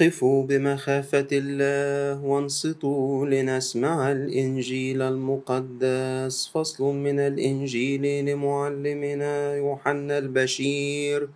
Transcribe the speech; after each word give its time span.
قفوا 0.00 0.42
بمخافة 0.46 1.26
الله 1.32 2.24
وانصتوا 2.24 3.26
لنسمع 3.26 4.12
الإنجيل 4.12 5.02
المقدس. 5.02 6.50
فصل 6.54 6.84
من 6.84 7.20
الإنجيل 7.20 8.24
لمعلمنا 8.24 9.54
يوحنا 9.56 10.18
البشير. 10.18 11.28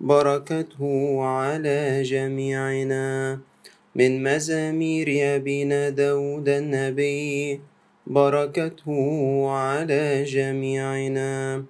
بركته 0.00 1.16
على 1.22 2.02
جميعنا. 2.02 3.40
من 3.96 4.22
مزامير 4.22 5.36
أبينا 5.36 5.88
داود 5.88 6.48
النبي. 6.48 7.60
بركته 8.06 9.00
على 9.50 10.24
جميعنا. 10.24 11.64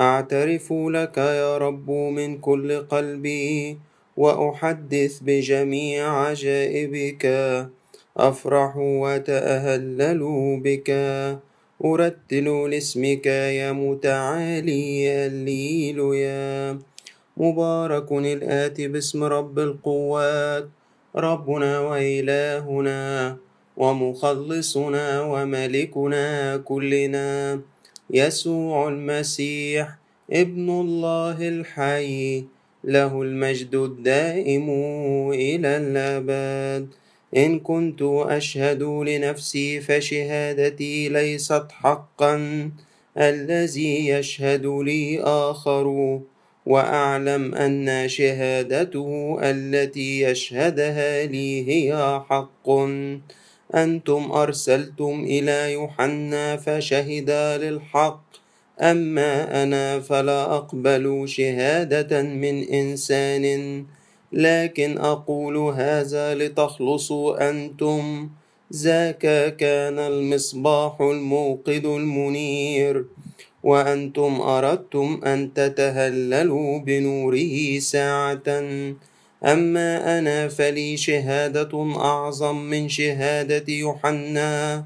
أعترف 0.00 0.72
لك 0.72 1.18
يا 1.18 1.58
رب 1.58 1.90
من 1.90 2.38
كل 2.38 2.80
قلبي. 2.80 3.78
وأحدث 4.16 5.18
بجميع 5.22 6.26
عجائبك. 6.26 7.24
أفرح 8.16 8.76
وأتأهلل 8.76 10.20
بك. 10.64 10.90
أرتل 11.84 12.70
لاسمك 12.70 13.26
يا 13.26 13.72
متعالي 13.72 15.26
الليلويا 15.26 16.78
مبارك 17.36 18.12
الآتي 18.12 18.88
باسم 18.88 19.24
رب 19.24 19.58
القوات. 19.58 20.68
ربنا 21.16 21.80
وإلهنا 21.80 23.36
ومخلصنا 23.76 25.22
وملكنا 25.22 26.56
كلنا. 26.56 27.60
يسوع 28.10 28.88
المسيح 28.88 29.88
ابن 30.30 30.70
الله 30.70 31.48
الحي. 31.48 32.53
له 32.84 33.22
المجد 33.22 33.74
الدائم 33.74 34.70
إلى 35.30 35.76
الأبد. 35.76 36.88
إن 37.36 37.60
كنت 37.60 38.02
أشهد 38.02 38.82
لنفسي 38.82 39.80
فشهادتي 39.80 41.08
ليست 41.08 41.66
حقا 41.70 42.70
الذي 43.18 44.08
يشهد 44.08 44.66
لي 44.66 45.20
آخر. 45.20 46.20
وأعلم 46.66 47.54
أن 47.54 48.08
شهادته 48.08 49.38
التي 49.42 50.20
يشهدها 50.20 51.26
لي 51.26 51.68
هي 51.68 52.20
حق. 52.28 52.70
أنتم 53.74 54.32
أرسلتم 54.32 55.24
إلى 55.28 55.72
يوحنا 55.72 56.56
فشهد 56.56 57.30
للحق. 57.30 58.23
أما 58.80 59.62
أنا 59.62 60.00
فلا 60.00 60.42
أقبل 60.56 61.22
شهادة 61.28 62.22
من 62.22 62.62
إنسان. 62.68 63.84
لكن 64.32 64.98
أقول 64.98 65.56
هذا 65.56 66.34
لتخلصوا 66.34 67.50
أنتم. 67.50 68.28
ذاك 68.74 69.56
كان 69.56 69.98
المصباح 69.98 71.00
الموقد 71.00 71.84
المنير. 71.86 73.04
وأنتم 73.62 74.40
أردتم 74.40 75.20
أن 75.26 75.54
تتهللوا 75.54 76.78
بنوره 76.78 77.78
ساعة. 77.78 78.42
أما 79.44 80.18
أنا 80.18 80.48
فلي 80.48 80.96
شهادة 80.96 81.94
أعظم 81.96 82.56
من 82.56 82.88
شهادة 82.88 83.72
يوحنا 83.72 84.84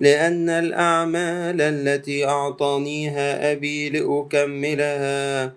لأن 0.00 0.48
الأعمال 0.48 1.60
التي 1.60 2.26
أعطانيها 2.26 3.52
أبي 3.52 3.88
لأكملها 3.90 5.52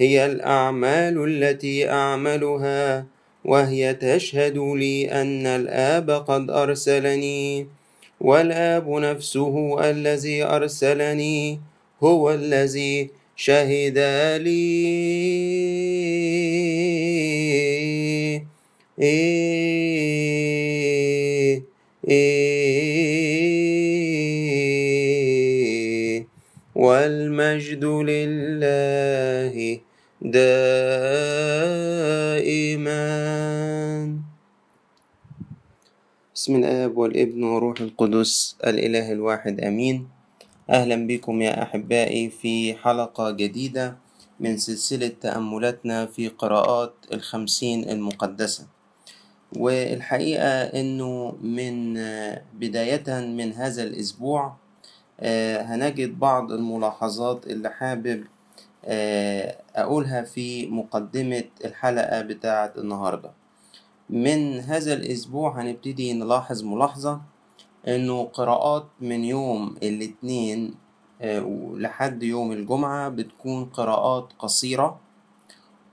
هي 0.00 0.26
الأعمال 0.26 1.24
التي 1.24 1.90
أعملها 1.90 3.06
وهي 3.44 3.94
تشهد 3.94 4.58
لي 4.58 5.10
أن 5.10 5.46
الآب 5.46 6.10
قد 6.10 6.50
أرسلني 6.50 7.66
والآب 8.20 8.88
نفسه 8.90 9.76
الذي 9.90 10.42
أرسلني 10.44 11.60
هو 12.02 12.30
الذي 12.34 13.10
شهد 13.36 13.98
لي. 14.42 14.96
إيه 19.02 19.96
إيه 22.08 22.55
والمجد 27.56 27.84
لله 27.84 29.56
دائما. 30.20 30.60
بسم 36.36 36.52
الآب 36.60 36.92
والابن 36.96 37.40
وروح 37.44 37.80
القدس 37.80 38.60
الإله 38.60 39.12
الواحد 39.12 39.60
آمين. 39.64 40.04
أهلا 40.68 41.08
بكم 41.08 41.42
يا 41.48 41.62
أحبائي 41.64 42.28
في 42.28 42.76
حلقة 42.76 43.30
جديدة 43.30 43.96
من 44.36 44.60
سلسلة 44.60 45.16
تأملاتنا 45.16 46.12
في 46.12 46.28
قراءات 46.28 46.94
الخمسين 47.08 47.88
المقدسة. 47.88 48.68
والحقيقة 49.56 50.76
إنه 50.76 51.40
من 51.40 51.96
بداية 52.60 53.08
من 53.32 53.48
هذا 53.56 53.82
الأسبوع 53.82 54.65
هنجد 55.62 56.18
بعض 56.18 56.52
الملاحظات 56.52 57.46
اللي 57.46 57.70
حابب 57.70 58.24
أقولها 59.76 60.22
في 60.22 60.66
مقدمة 60.66 61.44
الحلقة 61.64 62.20
بتاعة 62.20 62.72
النهاردة. 62.78 63.30
من 64.10 64.58
هذا 64.60 64.92
الأسبوع 64.92 65.60
هنبتدي 65.60 66.12
نلاحظ 66.12 66.62
ملاحظة 66.64 67.20
إنه 67.88 68.24
قراءات 68.24 68.86
من 69.00 69.24
يوم 69.24 69.76
الاثنين 69.82 70.74
لحد 71.76 72.22
يوم 72.22 72.52
الجمعة 72.52 73.08
بتكون 73.08 73.64
قراءات 73.64 74.28
قصيرة 74.38 75.00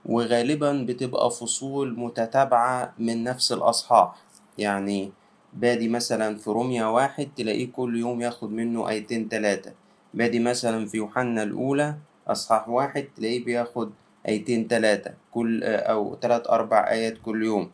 وغالبا 0.06 0.84
بتبقى 0.88 1.30
فصول 1.30 1.98
متتابعة 1.98 2.94
من 2.98 3.24
نفس 3.24 3.52
الأصحاح. 3.52 4.14
يعني 4.58 5.12
بادي 5.54 5.88
مثلا 5.88 6.38
في 6.38 6.50
روميا 6.50 6.86
واحد 6.86 7.28
تلاقيه 7.36 7.72
كل 7.72 7.98
يوم 7.98 8.20
ياخد 8.20 8.52
منه 8.52 8.88
آيتين 8.88 9.28
تلاتة. 9.28 9.72
بادي 10.14 10.38
مثلا 10.40 10.86
في 10.86 10.96
يوحنا 10.96 11.42
الأولى 11.42 11.94
أصحاح 12.28 12.68
واحد 12.68 13.04
تلاقيه 13.16 13.44
بياخد 13.44 13.92
آيتين 14.28 14.68
تلاتة 14.68 15.10
كل 15.30 15.64
أو 15.64 16.14
تلات 16.14 16.46
أربع 16.46 16.90
آيات 16.90 17.18
كل 17.24 17.44
يوم. 17.44 17.70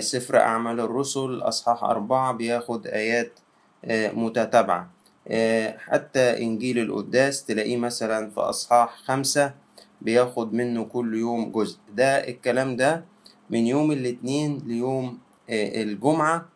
سفر 0.00 0.40
أعمال 0.40 0.80
الرسل 0.80 1.38
أصحاح 1.42 1.84
أربعة 1.84 2.32
بياخد 2.32 2.86
آيات 2.86 3.32
متتابعة. 4.14 4.90
حتى 5.76 6.42
إنجيل 6.42 6.78
القداس 6.78 7.44
تلاقيه 7.44 7.76
مثلا 7.76 8.30
في 8.30 8.40
أصحاح 8.40 8.96
خمسة 8.96 9.54
بياخد 10.00 10.54
منه 10.54 10.84
كل 10.84 11.14
يوم 11.14 11.52
جزء. 11.52 11.78
ده 11.94 12.28
الكلام 12.28 12.76
ده 12.76 13.04
من 13.50 13.66
يوم 13.66 13.92
الاثنين 13.92 14.58
ليوم 14.66 15.18
الجمعة 15.50 16.48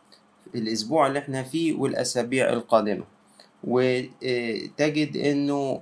الأسبوع 0.56 1.06
اللي 1.06 1.18
إحنا 1.18 1.42
فيه 1.42 1.74
والأسابيع 1.74 2.52
القادمة. 2.52 3.04
وتجد 3.64 5.16
إنه 5.16 5.74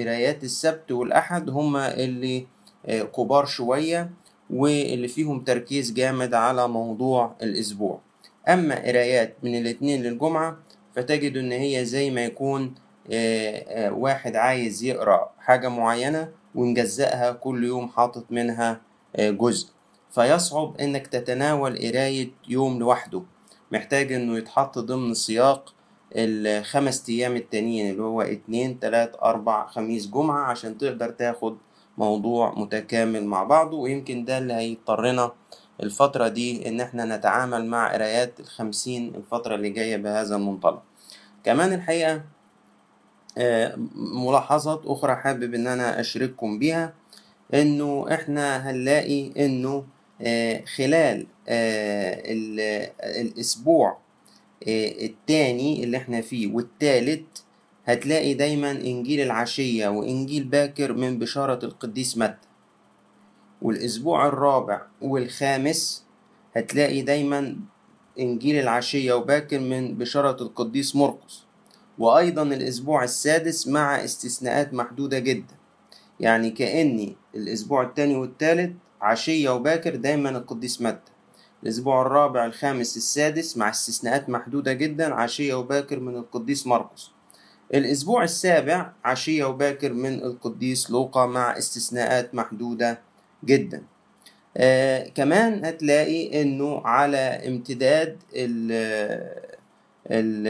قرايات 0.00 0.44
السبت 0.44 0.92
والأحد 0.92 1.50
هما 1.50 1.94
اللي 1.96 2.46
كبار 2.88 3.44
شوية 3.46 4.10
واللي 4.50 5.08
فيهم 5.08 5.40
تركيز 5.44 5.92
جامد 5.92 6.34
على 6.34 6.68
موضوع 6.68 7.34
الأسبوع. 7.42 8.00
أما 8.48 8.74
قرايات 8.74 9.36
من 9.42 9.58
الاثنين 9.58 10.02
للجمعة 10.02 10.58
فتجد 10.96 11.36
إن 11.36 11.52
هي 11.52 11.84
زي 11.84 12.10
ما 12.10 12.24
يكون 12.24 12.74
واحد 13.90 14.36
عايز 14.36 14.84
يقرأ 14.84 15.30
حاجة 15.38 15.68
معينة 15.68 16.28
ومجزأها 16.54 17.32
كل 17.32 17.64
يوم 17.64 17.88
حاطط 17.88 18.24
منها 18.30 18.80
جزء. 19.18 19.68
فيصعب 20.10 20.80
إنك 20.80 21.06
تتناول 21.06 21.78
قراية 21.78 22.30
يوم 22.48 22.78
لوحده. 22.78 23.22
محتاج 23.74 24.12
إنه 24.12 24.38
يتحط 24.38 24.78
ضمن 24.78 25.14
سياق 25.14 25.74
الخمس 26.16 27.08
أيام 27.08 27.36
التانيين 27.36 27.90
اللي 27.90 28.02
هو 28.02 28.22
اتنين 28.22 28.80
تلات 28.80 29.16
أربع 29.22 29.66
خميس 29.66 30.06
جمعة 30.10 30.44
عشان 30.50 30.78
تقدر 30.78 31.10
تاخد 31.10 31.56
موضوع 31.98 32.54
متكامل 32.58 33.24
مع 33.24 33.44
بعضه. 33.44 33.76
ويمكن 33.76 34.24
ده 34.24 34.38
اللي 34.38 34.52
هيضطرنا 34.54 35.32
الفترة 35.82 36.28
دي 36.28 36.68
إن 36.68 36.80
إحنا 36.80 37.16
نتعامل 37.16 37.66
مع 37.66 37.92
قرايات 37.92 38.40
الخمسين 38.40 39.14
الفترة 39.14 39.54
اللي 39.54 39.70
جاية 39.70 39.96
بهذا 39.96 40.36
المنطلق. 40.36 40.82
كمان 41.44 41.72
الحقيقة 41.72 42.22
ملاحظات 43.94 44.82
أخرى 44.86 45.16
حابب 45.16 45.54
إن 45.54 45.66
أنا 45.66 46.00
أشارككم 46.00 46.58
بيها 46.58 46.94
إنه 47.54 48.06
إحنا 48.14 48.70
هنلاقي 48.70 49.46
إنه 49.46 49.84
خلال 50.76 51.26
الأسبوع 53.20 53.98
التاني 54.68 55.84
اللي 55.84 55.96
إحنا 55.96 56.20
فيه 56.20 56.46
والتالت 56.52 57.44
هتلاقي 57.86 58.34
دايما 58.34 58.70
إنجيل 58.70 59.20
العشية 59.20 59.88
وإنجيل 59.88 60.44
باكر 60.44 60.92
من 60.92 61.18
بشارة 61.18 61.64
القديس 61.64 62.18
متى 62.18 62.48
والأسبوع 63.62 64.26
الرابع 64.26 64.82
والخامس 65.02 66.04
هتلاقي 66.56 67.02
دايما 67.02 67.56
إنجيل 68.20 68.58
العشية 68.58 69.12
وباكر 69.12 69.60
من 69.60 69.94
بشارة 69.94 70.42
القديس 70.42 70.96
مرقس. 70.96 71.44
وأيضا 71.98 72.42
الأسبوع 72.42 73.04
السادس 73.04 73.68
مع 73.68 74.04
استثناءات 74.04 74.74
محدودة 74.74 75.18
جدا. 75.18 75.54
يعني 76.20 76.50
كأني 76.50 77.16
الأسبوع 77.34 77.82
الثاني 77.82 78.16
والثالث 78.16 78.72
عشية 79.04 79.50
وباكر 79.50 79.96
دايما 79.96 80.30
القديس 80.30 80.82
متى 80.82 81.12
الأسبوع 81.62 82.02
الرابع 82.02 82.44
الخامس 82.46 82.96
السادس 82.96 83.56
مع 83.56 83.70
استثناءات 83.70 84.28
محدودة 84.28 84.72
جدا 84.72 85.14
عشية 85.14 85.54
وباكر 85.54 86.00
من 86.00 86.16
القديس 86.16 86.66
مرقس. 86.66 87.10
الأسبوع 87.74 88.24
السابع 88.24 88.92
عشية 89.04 89.44
وباكر 89.44 89.92
من 89.92 90.14
القديس 90.22 90.90
لوقا 90.90 91.26
مع 91.26 91.58
استثناءات 91.58 92.34
محدودة 92.34 92.98
جدا. 93.44 93.82
آه 94.56 95.08
كمان 95.08 95.64
هتلاقي 95.64 96.42
إنه 96.42 96.80
على 96.84 97.16
امتداد 97.16 98.18
ال 98.34 98.72
ال 100.10 100.46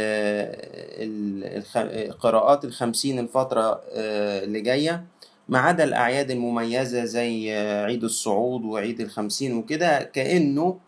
ال 1.76 2.12
قراءات 2.18 2.64
الخمسين 2.64 3.18
الفترة 3.18 3.80
آه 3.92 4.44
اللي 4.44 4.60
جاية 4.60 5.04
ما 5.48 5.58
عدا 5.58 5.84
الأعياد 5.84 6.30
المميزة 6.30 7.04
زي 7.04 7.56
عيد 7.84 8.04
الصعود 8.04 8.64
وعيد 8.64 9.00
الخمسين 9.00 9.56
وكده 9.56 10.02
كأنه 10.02 10.78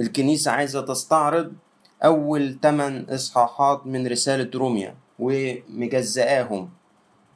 الكنيسة 0.00 0.50
عايزة 0.50 0.80
تستعرض 0.80 1.52
أول 2.04 2.54
تمن 2.54 3.10
إصحاحات 3.10 3.86
من 3.86 4.06
رسالة 4.06 4.50
روميا 4.54 4.94
ومجزئاهم. 5.18 6.70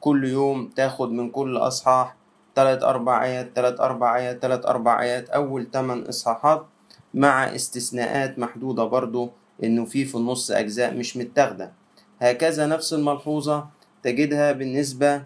كل 0.01 0.25
يوم 0.25 0.69
تاخد 0.77 1.13
من 1.13 1.31
كل 1.31 1.57
أصحاح 1.57 2.17
تلات 2.55 2.83
أربع 2.83 3.25
آيات 3.25 3.57
تلات 3.57 3.81
أربع 3.81 4.17
آيات 4.17 4.43
تلات 4.43 4.67
أربع 4.67 5.03
آيات 5.03 5.29
أول 5.29 5.71
تمن 5.71 6.07
إصحاحات 6.07 6.67
مع 7.15 7.55
استثناءات 7.55 8.39
محدودة 8.39 8.85
برضو 8.85 9.31
إنه 9.65 9.85
في 9.85 10.05
في 10.05 10.15
النص 10.15 10.51
أجزاء 10.51 10.95
مش 10.95 11.17
متاخدة. 11.17 11.73
هكذا 12.21 12.67
نفس 12.67 12.93
الملحوظة 12.93 13.67
تجدها 14.03 14.53
بالنسبة 14.53 15.23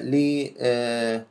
ل 0.00 0.14
آه 0.58 1.26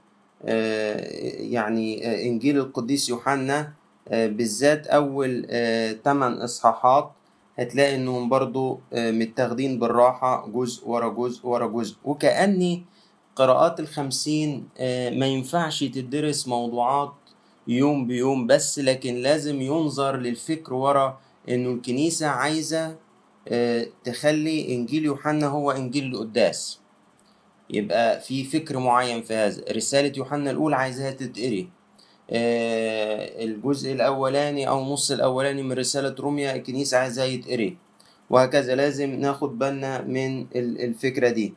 آه 0.46 0.98
يعني 1.42 2.08
آه 2.08 2.26
إنجيل 2.26 2.58
القديس 2.58 3.10
يوحنا 3.10 3.74
آه 4.08 4.28
بالذات 4.28 4.88
أول 4.88 5.46
آه 5.50 5.92
8 5.92 6.44
إصحاحات 6.44 7.12
هتلاقي 7.60 7.96
إنهم 7.96 8.30
برضو 8.30 8.80
آه 8.94 9.12
متاخدين 9.12 9.80
بالراحة 9.80 10.48
جزء 10.48 10.88
ورا 10.88 11.10
جزء 11.10 11.48
ورا 11.48 11.68
جزء. 11.68 11.96
وكأني 12.06 12.86
قراءات 13.36 13.80
الخمسين 13.80 14.68
آه 14.78 15.10
ما 15.10 15.26
ينفعش 15.28 15.84
تدرس 15.84 16.48
موضوعات 16.48 17.14
يوم 17.68 18.08
بيوم 18.08 18.48
بس 18.48 18.80
لكن 18.80 19.16
لازم 19.16 19.62
ينظر 19.62 20.18
للفكر 20.18 20.74
ورا 20.74 21.20
إنه 21.50 21.70
الكنيسة 21.70 22.28
عايزة 22.28 22.96
آه 23.48 23.88
تخلي 24.04 24.76
إنجيل 24.76 25.06
يوحنا 25.06 25.48
هو 25.48 25.72
إنجيل 25.72 26.06
القداس. 26.16 26.80
يبقى 27.70 28.22
في 28.22 28.44
فكر 28.44 28.80
معين 28.80 29.22
في 29.22 29.34
هذا. 29.34 29.64
رسالة 29.72 30.12
يوحنا 30.18 30.52
الأولى 30.52 30.76
عايزاها 30.76 31.12
تتقري. 31.12 31.70
آه 32.30 33.44
الجزء 33.44 33.92
الأولاني 33.92 34.68
أو 34.68 34.94
نص 34.94 35.12
الأولاني 35.12 35.64
من 35.64 35.72
رسالة 35.72 36.16
روميا 36.20 36.56
الكنيسة 36.56 36.98
عايزاه 36.98 37.24
يتقري. 37.26 37.78
وهكذا 38.30 38.76
لازم 38.76 39.10
ناخد 39.10 39.60
بالنا 39.60 40.02
من 40.02 40.46
الفكرة 40.56 41.30
دي. 41.30 41.54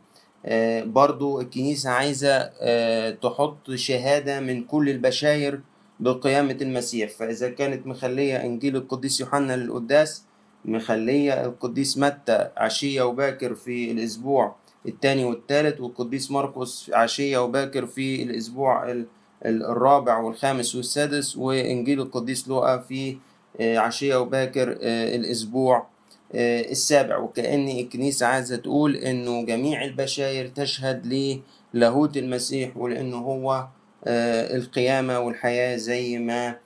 آه 0.46 0.82
برضو 0.82 1.40
الكنيسة 1.40 1.90
عايزة 1.90 2.50
آه 2.60 3.10
تحط 3.10 3.70
شهادة 3.70 4.40
من 4.40 4.64
كل 4.64 4.88
البشاير 4.90 5.60
بقيامة 6.00 6.58
المسيح. 6.62 7.10
فإذا 7.10 7.50
كانت 7.50 7.86
مخلية 7.86 8.36
إنجيل 8.36 8.76
القديس 8.76 9.20
يوحنا 9.20 9.56
للقداس 9.56 10.24
مخلية 10.64 11.44
القديس 11.44 11.98
متى 11.98 12.48
عشية 12.56 13.02
وباكر 13.02 13.54
في 13.54 13.90
الأسبوع 13.90 14.56
الثاني 14.86 15.24
والثالث 15.24 15.80
والقديس 15.80 16.30
مرقس 16.30 16.90
عشية 16.94 17.38
وباكر 17.38 17.86
في 17.86 18.22
الأسبوع 18.22 19.04
الرابع 19.46 20.18
والخامس 20.18 20.74
والسادس 20.74 21.36
وإنجيل 21.36 22.00
القديس 22.00 22.48
لوقا 22.48 22.78
في 22.78 23.16
عشية 23.60 24.16
وباكر 24.16 24.78
الأسبوع 24.82 25.86
السابع. 26.34 27.18
وكأن 27.18 27.68
الكنيسة 27.68 28.26
عايزة 28.26 28.56
تقول 28.56 28.96
إنه 28.96 29.44
جميع 29.44 29.84
البشاير 29.84 30.48
تشهد 30.48 31.30
للاهوت 31.74 32.16
المسيح 32.16 32.76
ولأنه 32.76 33.16
هو 33.16 33.66
القيامة 34.06 35.18
والحياة 35.20 35.76
زي 35.76 36.18
ما 36.18 36.56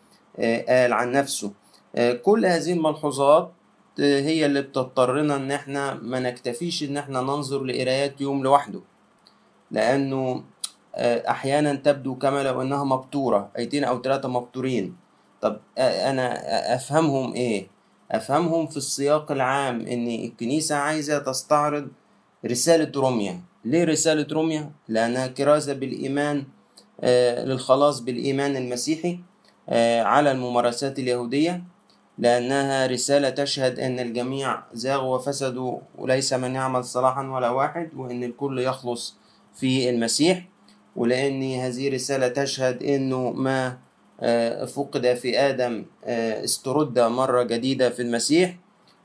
قال 0.69 0.93
عن 0.93 1.13
نفسه. 1.13 1.53
كل 2.23 2.47
هذه 2.47 2.73
الملحوظات 2.73 3.53
هي 3.99 4.47
اللي 4.47 4.63
بتضطرنا 4.63 5.37
إن 5.37 5.51
إحنا 5.51 5.95
ما 5.95 6.21
نكتفيش 6.21 6.83
إن 6.83 6.97
إحنا 6.97 7.21
ننظر 7.21 7.65
لقرايات 7.65 8.21
يوم 8.21 8.43
لوحده. 8.43 8.81
لأنه 9.71 10.45
أحيانا 11.29 11.75
تبدو 11.75 12.15
كما 12.15 12.43
لو 12.43 12.63
إنها 12.63 12.85
مبتورة 12.85 13.51
ايتين 13.59 13.85
أو 13.85 14.03
ثلاثة 14.03 14.29
مبتورين. 14.29 14.97
طب 15.41 15.61
أنا 15.79 16.35
أفهمهم 16.75 17.35
إيه؟ 17.35 17.69
أفهمهم 18.13 18.67
في 18.67 18.77
السياق 18.77 19.33
العام 19.33 19.81
إن 19.81 20.07
الكنيسة 20.09 20.77
عايزة 20.77 21.19
تستعرض 21.19 21.89
رسالة 22.47 23.01
روميا. 23.01 23.41
ليه 23.65 23.85
رسالة 23.85 24.27
روميا؟ 24.33 24.71
لأنها 24.89 25.27
كرازة 25.27 25.73
بالإيمان 25.73 26.45
للخلاص 27.45 28.01
بالإيمان 28.01 28.57
المسيحي 28.57 29.19
على 30.03 30.33
الممارسات 30.33 30.99
اليهودية. 30.99 31.65
لأنها 32.19 32.87
رسالة 32.87 33.31
تشهد 33.31 33.79
أن 33.79 33.99
الجميع 34.01 34.63
زاغوا 34.73 35.17
وفسدوا 35.17 35.79
وليس 35.99 36.33
من 36.33 36.55
يعمل 36.55 36.85
صلاحا 36.85 37.27
ولا 37.27 37.51
واحد 37.51 37.91
وأن 37.97 38.25
الكل 38.25 38.59
يخلص 38.59 39.17
في 39.55 39.91
المسيح 39.91 40.45
ولأن 40.97 41.43
هذه 41.53 41.95
رسالة 41.95 42.29
تشهد 42.29 42.83
أنه 42.83 43.31
ما 43.31 43.79
فقد 44.67 45.15
في 45.15 45.39
آدم 45.41 45.85
استرد 46.45 46.99
مرة 46.99 47.43
جديدة 47.43 47.91
في 47.91 48.03
المسيح 48.03 48.57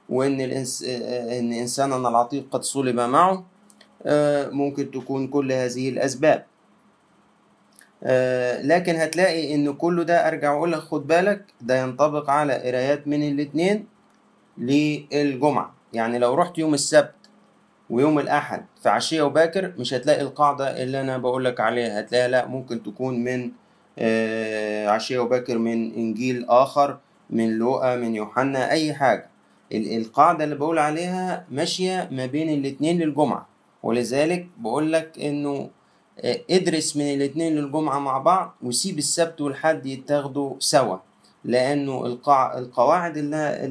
وأن. 0.09 0.41
أن 0.41 1.53
إنساننا 1.53 2.09
العتيق 2.09 2.47
قد 2.51 2.63
صلب 2.63 2.99
معه 2.99 3.45
ممكن 4.51 4.91
تكون 4.91 5.27
كل 5.27 5.51
هذه 5.51 5.89
الأسباب 5.89 6.45
آه 8.03 8.61
لكن 8.61 8.95
هتلاقي 8.95 9.55
إن 9.55 9.73
كل 9.73 10.03
ده 10.03 10.27
أرجع 10.27 10.51
وأقول 10.53 10.71
لك 10.71 10.79
خد 10.79 11.07
بالك 11.07 11.45
ده 11.61 11.81
ينطبق 11.81 12.29
على 12.29 12.53
قرايات 12.53 13.07
من 13.07 13.23
الاتنين 13.27 13.85
للجمعة. 14.57 15.73
يعني 15.93 16.19
لو 16.19 16.33
رحت 16.33 16.57
يوم 16.57 16.73
السبت 16.73 17.13
ويوم 17.89 18.19
الأحد 18.19 18.65
في 18.83 18.89
عشية 18.89 19.21
وباكر 19.21 19.73
مش 19.77 19.93
هتلاقي 19.93 20.21
القاعدة 20.21 20.83
اللي 20.83 21.01
أنا 21.01 21.17
بقول 21.17 21.45
لك 21.45 21.59
عليها. 21.59 21.99
هتلاقيها 21.99 22.27
لأ 22.27 22.45
ممكن 22.47 22.83
تكون 22.83 23.23
من 23.23 23.51
آه 23.99 24.87
عشية 24.87 25.19
وباكر 25.19 25.57
من 25.57 25.93
إنجيل 25.93 26.45
آخر 26.49 26.97
من 27.29 27.49
لوقا 27.57 27.95
من 27.95 28.15
يوحنا 28.15 28.71
أي 28.71 28.93
حاجة. 28.93 29.29
القاعدة 29.73 30.43
اللي 30.43 30.55
بقول 30.55 30.79
عليها 30.79 31.45
ماشية 31.51 32.07
ما 32.11 32.25
بين 32.25 32.49
الاتنين 32.49 32.99
للجمعة. 32.99 33.47
ولذلك 33.83 34.47
بقول 34.57 34.93
لك 34.93 35.19
إنه 35.19 35.69
ادرس 36.49 36.97
من 36.97 37.13
الاثنين 37.13 37.55
للجمعة 37.55 37.99
مع 37.99 38.17
بعض 38.17 38.55
وسيب 38.63 38.97
السبت 38.97 39.41
والحد 39.41 39.85
يتاخدوا 39.85 40.53
سوا 40.59 40.97
لأنه 41.43 42.05
القاع... 42.05 42.57
القواعد 42.57 43.17
اللي, 43.17 43.65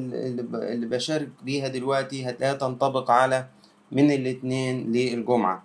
اللي 0.53 0.85
بشارك 0.85 1.29
بيها 1.43 1.67
دلوقتي 1.67 2.29
هتلاقيها 2.29 2.55
تنطبق 2.57 3.11
على 3.11 3.47
من 3.91 4.11
الاثنين 4.11 4.91
للجمعة 4.91 5.63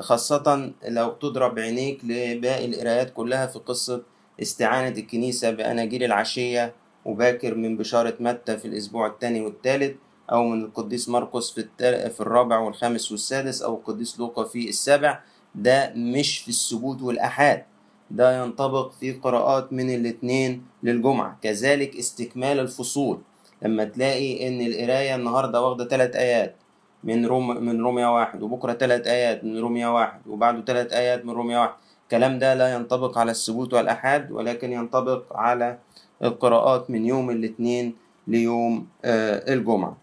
خاصة 0.00 0.72
لو 0.88 1.08
تضرب 1.10 1.58
عينيك 1.58 2.04
لباقي 2.04 2.64
القرايات 2.64 3.12
كلها 3.12 3.46
في 3.46 3.58
قصة 3.58 4.02
استعانة 4.42 4.98
الكنيسة 4.98 5.50
بأناجيل 5.50 6.04
العشية 6.04 6.72
وباكر 7.04 7.54
من 7.54 7.76
بشارة 7.76 8.14
متى 8.20 8.56
في 8.58 8.64
الأسبوع 8.64 9.06
الثاني 9.06 9.40
والثالث 9.40 9.96
أو 10.32 10.44
من 10.44 10.64
القديس 10.64 11.08
مرقس 11.08 11.50
في. 11.50 11.68
في 12.10 12.20
الرابع 12.20 12.58
والخامس 12.58 13.12
والسادس 13.12 13.62
أو 13.62 13.74
القديس 13.74 14.18
لوقا 14.18 14.44
في 14.44 14.68
السابع 14.68 15.20
ده 15.54 15.92
مش 15.96 16.38
في 16.38 16.48
السبوت 16.48 17.02
والأحاد 17.02 17.64
ده 18.10 18.44
ينطبق 18.44 18.92
في 18.92 19.12
قراءات 19.12 19.72
من 19.72 19.94
الاتنين 19.94 20.66
للجمعة 20.82 21.38
كذلك 21.42 21.96
استكمال 21.96 22.58
الفصول. 22.60 23.20
لما 23.62 23.84
تلاقي 23.84 24.48
إن 24.48 24.60
القراية 24.66 25.14
النهاردة 25.14 25.62
واخدة 25.62 25.84
تلات 25.84 26.16
آيات 26.16 26.56
من 27.04 27.26
روم 27.26 27.64
من 27.64 27.80
روميا 27.80 28.06
واحد 28.06 28.42
وبكرة 28.42 28.72
تلات 28.72 29.06
آيات 29.06 29.44
من 29.44 29.58
روميا 29.58 29.88
واحد 29.88 30.20
وبعده 30.26 30.60
تلات 30.60 30.92
آيات 30.92 31.24
من 31.24 31.30
روميا 31.30 31.58
واحد 31.58 31.74
الكلام 32.04 32.38
ده 32.38 32.54
لا 32.54 32.74
ينطبق 32.74 33.18
على 33.18 33.30
السبوت 33.30 33.74
والأحاد 33.74 34.30
ولكن 34.32 34.72
ينطبق 34.72 35.36
على 35.36 35.78
القراءات 36.24 36.90
من 36.90 37.06
يوم 37.06 37.30
الاثنين 37.30 37.94
ليوم 38.26 38.86
آه 39.04 39.52
الجمعة. 39.54 39.96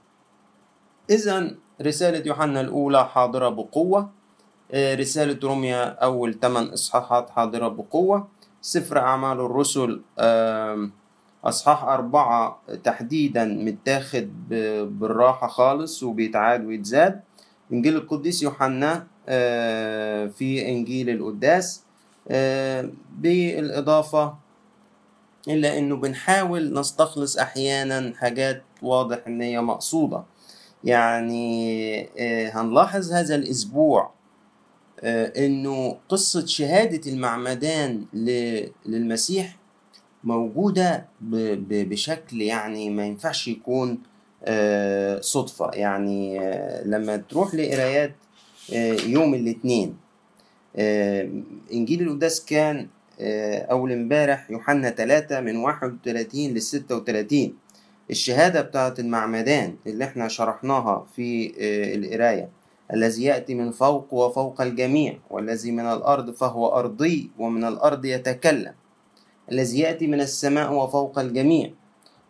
إذا 1.09 1.55
رسالة 1.81 2.27
يوحنا 2.27 2.61
الأولى 2.61 3.05
حاضرة 3.05 3.49
بقوة. 3.49 4.09
رسالة 4.73 5.39
روميا 5.43 5.83
أول 5.83 6.39
8 6.39 6.73
إصحاحات 6.73 7.29
حاضرة 7.29 7.67
بقوة. 7.67 8.27
سفر 8.61 8.99
أعمال 8.99 9.39
الرسل 9.39 10.01
أصحاح 11.43 11.83
أربعة 11.83 12.61
تحديدا 12.83 13.45
متاخد 13.45 14.49
بالراحة 14.99 15.47
خالص 15.47 16.03
وبيتعاد 16.03 16.65
ويتزاد. 16.65 17.21
إنجيل 17.73 17.95
القديس 17.95 18.43
يوحنا 18.43 19.07
في 20.37 20.69
إنجيل 20.69 21.09
القداس. 21.09 21.83
بالإضافة 23.17 24.35
إلا 25.47 25.77
إنه 25.77 25.95
بنحاول 25.95 26.73
نستخلص 26.73 27.37
أحيانا 27.37 28.13
حاجات 28.15 28.63
واضح 28.81 29.17
إن 29.27 29.41
هي 29.41 29.61
مقصودة. 29.61 30.23
يعني 30.83 32.09
هنلاحظ 32.49 33.13
هذا 33.13 33.35
الأسبوع 33.35 34.11
إنه 35.03 35.97
قصة 36.09 36.45
شهادة 36.45 37.11
المعمدان 37.11 38.05
للمسيح 38.85 39.55
موجودة 40.23 41.05
بشكل 41.21 42.41
يعني 42.41 42.89
ما 42.89 43.05
ينفعش 43.05 43.47
يكون 43.47 43.99
صدفة. 45.21 45.71
يعني 45.73 46.39
لما 46.85 47.17
تروح 47.17 47.55
لقرايات 47.55 48.15
يوم 49.07 49.33
الاثنين 49.33 49.95
إنجيل 51.73 52.01
القداس 52.01 52.45
كان 52.45 52.87
أول 53.71 53.91
امبارح 53.91 54.51
يوحنا 54.51 54.89
3 54.89 55.41
من 55.41 55.55
31 55.57 56.53
ل 56.53 56.61
36 56.61 57.53
الشهادة 58.11 58.61
بتاعت 58.61 58.99
المعمدان 58.99 59.75
اللي 59.87 60.05
إحنا 60.05 60.27
شرحناها 60.27 61.07
في 61.15 61.53
القراية. 61.95 62.49
الذي 62.93 63.23
يأتي 63.23 63.53
من 63.55 63.71
فوق 63.71 64.13
وفوق 64.13 64.61
الجميع 64.61 65.17
والذي 65.29 65.71
من 65.71 65.85
الأرض 65.85 66.31
فهو 66.31 66.67
أرضي 66.67 67.31
ومن 67.39 67.63
الأرض 67.65 68.05
يتكلم. 68.05 68.73
الذي 69.51 69.79
يأتي 69.79 70.07
من 70.07 70.21
السماء 70.21 70.73
وفوق 70.73 71.19
الجميع 71.19 71.69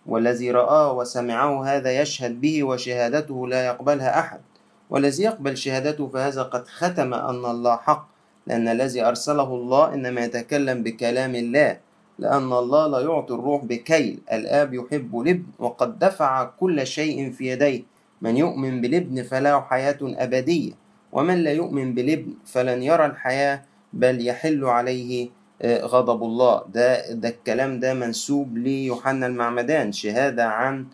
والذي 0.05 0.51
رآه 0.51 0.93
وسمعه 0.93 1.65
هذا 1.65 2.01
يشهد 2.01 2.41
به 2.41 2.63
وشهادته 2.63 3.47
لا 3.47 3.65
يقبلها 3.65 4.19
أحد. 4.19 4.41
والذي 4.89 5.23
يقبل 5.23 5.57
شهادته 5.57 6.07
فهذا 6.07 6.43
قد 6.43 6.67
ختم 6.67 7.13
أن 7.13 7.45
الله 7.45 7.75
حق 7.75 8.07
لأن 8.47 8.67
الذي 8.67 9.01
أرسله 9.03 9.49
الله 9.55 9.93
إنما 9.93 10.25
يتكلم 10.25 10.83
بكلام 10.83 11.35
الله 11.35 11.77
لأن 12.19 12.53
الله 12.53 12.87
لا 12.87 12.99
يعطي 12.99 13.33
الروح 13.33 13.65
بكيل. 13.65 14.19
الآب 14.31 14.73
يحب 14.73 15.19
الإبن 15.21 15.43
وقد 15.59 15.99
دفع 15.99 16.43
كل 16.43 16.87
شيء 16.87 17.31
في 17.31 17.47
يديه. 17.47 17.94
من 18.21 18.37
يؤمن 18.37 18.81
بالابن 18.81 19.23
فله 19.23 19.61
حياة 19.61 19.97
أبدية 20.01 20.71
ومن 21.11 21.35
لا 21.37 21.51
يؤمن 21.51 21.93
بالابن 21.95 22.33
فلن 22.45 22.83
يرى 22.83 23.05
الحياة 23.05 23.61
بل 23.93 24.27
يحل 24.27 24.65
عليه 24.65 25.29
غضب 25.65 26.23
الله. 26.23 26.63
ده 26.73 27.11
ده 27.13 27.29
الكلام 27.29 27.79
ده 27.79 27.93
منسوب 27.93 28.57
ليوحنا 28.57 29.27
المعمدان 29.27 29.91
شهادة 29.91 30.45
عن 30.45 30.85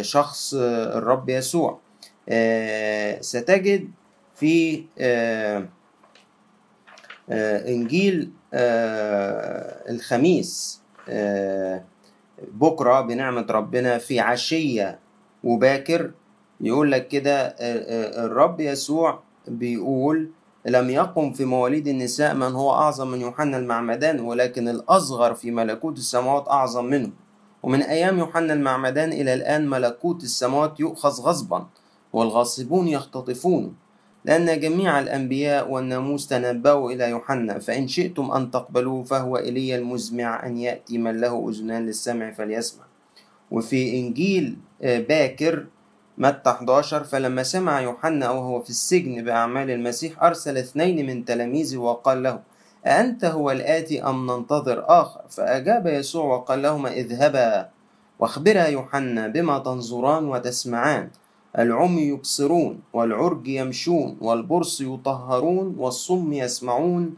شخص 0.00 0.54
الرب 0.54 1.28
يسوع. 1.28 1.78
ستجد 3.20 3.90
في 4.34 4.84
إنجيل 7.68 8.30
الخميس 9.88 10.80
بكرة 12.52 13.00
بنعمة 13.00 13.46
ربنا 13.50 13.98
في 13.98 14.20
عشية 14.20 14.98
وباكر 15.44 16.10
يقول 16.60 16.92
لك 16.92 17.08
كده 17.08 17.54
الرب 18.24 18.60
يسوع 18.60 19.18
بيقول 19.48 20.30
لم 20.66 20.90
يقم 20.90 21.32
في 21.32 21.44
مواليد 21.44 21.88
النساء 21.88 22.34
من 22.34 22.52
هو 22.52 22.70
أعظم 22.70 23.10
من 23.10 23.20
يوحنا 23.20 23.56
المعمدان 23.56 24.20
ولكن 24.20 24.68
الأصغر 24.68 25.34
في 25.34 25.50
ملكوت 25.50 25.98
السماوات 25.98 26.48
أعظم 26.48 26.84
منه. 26.84 27.10
ومن 27.62 27.82
أيام 27.82 28.18
يوحنا 28.18 28.52
المعمدان 28.52 29.12
إلى 29.12 29.34
الآن 29.34 29.70
ملكوت 29.70 30.22
السماوات 30.22 30.80
يؤخذ 30.80 31.22
غصبا 31.22 31.66
والغاصبون 32.12 32.88
يختطفونه 32.88 33.72
لأن 34.24 34.60
جميع 34.60 35.00
الأنبياء 35.00 35.70
والناموس 35.70 36.28
تنبأوا 36.28 36.92
إلى 36.92 37.10
يوحنا 37.10 37.58
فإن 37.58 37.88
شئتم 37.88 38.30
أن 38.30 38.50
تقبلوه 38.50 39.02
فهو 39.02 39.36
إلي 39.36 39.74
المزمع 39.74 40.46
أن 40.46 40.56
يأتي 40.58 40.98
من 40.98 41.20
له 41.20 41.48
أذنان 41.48 41.86
للسمع 41.86 42.30
فليسمع. 42.32 42.84
وفي 43.50 43.98
إنجيل 43.98 44.56
باكر 44.82 45.66
متى 46.20 46.50
11 46.50 47.04
فلما 47.04 47.42
سمع 47.42 47.80
يوحنا 47.80 48.30
وهو 48.30 48.62
في 48.62 48.70
السجن 48.70 49.24
بأعمال 49.24 49.70
المسيح 49.70 50.22
أرسل 50.22 50.56
اثنين 50.58 51.06
من 51.06 51.24
تلاميذه 51.24 51.76
وقال 51.76 52.22
له 52.22 52.40
أأنت 52.86 53.24
هو 53.24 53.50
الآتي 53.50 54.02
أم 54.02 54.26
ننتظر 54.30 54.84
آخر؟ 54.88 55.20
فأجاب 55.30 55.86
يسوع 55.86 56.24
وقال 56.24 56.62
لهما 56.62 56.92
اذهبا 56.92 57.68
واخبرا 58.18 58.64
يوحنا 58.64 59.28
بما 59.28 59.58
تنظران 59.58 60.24
وتسمعان. 60.28 61.10
العمي 61.58 62.02
يبصرون 62.02 62.80
والعرج 62.92 63.48
يمشون 63.48 64.16
والبرص 64.20 64.80
يطهرون 64.80 65.74
والصم 65.78 66.32
يسمعون 66.32 67.14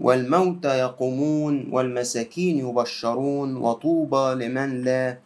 والموتى 0.00 0.78
يقومون 0.78 1.68
والمساكين 1.72 2.58
يبشرون 2.58 3.56
وطوبى 3.56 4.44
لمن 4.44 4.82
لا 4.84 5.18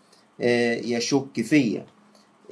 يشك 0.84 1.40
فيا. 1.40 1.86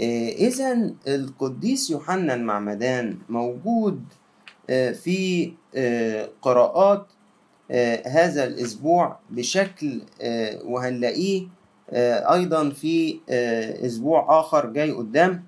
إذا 0.01 0.91
القديس 1.09 1.91
يوحنا 1.91 2.35
المعمدان 2.35 3.19
موجود 3.29 4.05
في 5.03 5.53
قراءات 6.43 7.07
هذا 8.07 8.45
الأسبوع 8.45 9.19
بشكل 9.31 10.03
وهنلاقيه 10.65 11.49
أيضا 12.33 12.71
في 12.71 13.21
أسبوع 13.87 14.41
آخر 14.41 14.67
جاي 14.67 14.91
قدام. 14.91 15.45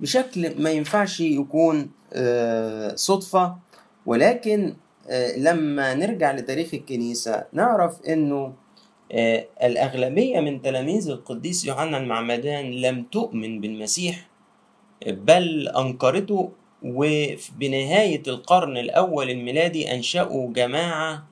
بشكل 0.00 0.62
ما 0.62 0.70
ينفعش 0.70 1.20
يكون 1.20 1.90
صدفة 2.94 3.56
ولكن 4.06 4.74
لما 5.36 5.94
نرجع 5.94 6.32
لتاريخ 6.32 6.74
الكنيسة 6.74 7.44
نعرف 7.52 8.02
إنه 8.02 8.52
الأغلبية 9.62 10.40
من 10.40 10.62
تلاميذ 10.62 11.10
القديس 11.10 11.64
يوحنا 11.64 11.98
المعمدان 11.98 12.70
لم 12.70 13.02
تؤمن 13.02 13.60
بالمسيح 13.60 14.26
بل 15.06 15.68
أنكرته 15.68 16.50
وبنهاية 16.82 18.22
القرن 18.28 18.76
الأول 18.76 19.30
الميلادي 19.30 19.94
أنشأوا 19.94 20.52
جماعة 20.52 21.26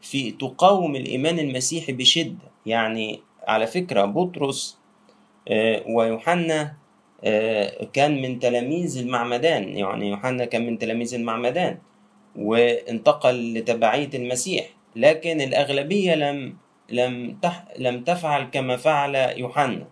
في 0.00 0.30
تقاوم 0.30 0.96
الإيمان 0.96 1.38
المسيحي 1.38 1.92
بشدة. 1.92 2.52
يعني 2.66 3.20
على 3.46 3.66
فكرة 3.66 4.04
بطرس 4.04 4.78
ويوحنا 5.88 6.74
كان 7.92 8.22
من 8.22 8.38
تلاميذ 8.38 8.98
المعمدان. 8.98 9.68
يعني 9.68 10.10
يوحنا 10.10 10.44
كان 10.44 10.66
من 10.66 10.78
تلاميذ 10.78 11.14
المعمدان 11.14 11.78
وانتقل 12.36 13.54
لتبعية 13.54 14.10
المسيح. 14.14 14.68
لكن 14.96 15.40
الأغلبية 15.40 16.14
لم 16.14 16.56
لم 16.94 17.38
تح 17.42 17.64
لم 17.78 18.04
تفعل 18.04 18.44
كما 18.44 18.76
فعل 18.76 19.14
يوحنا. 19.14 19.86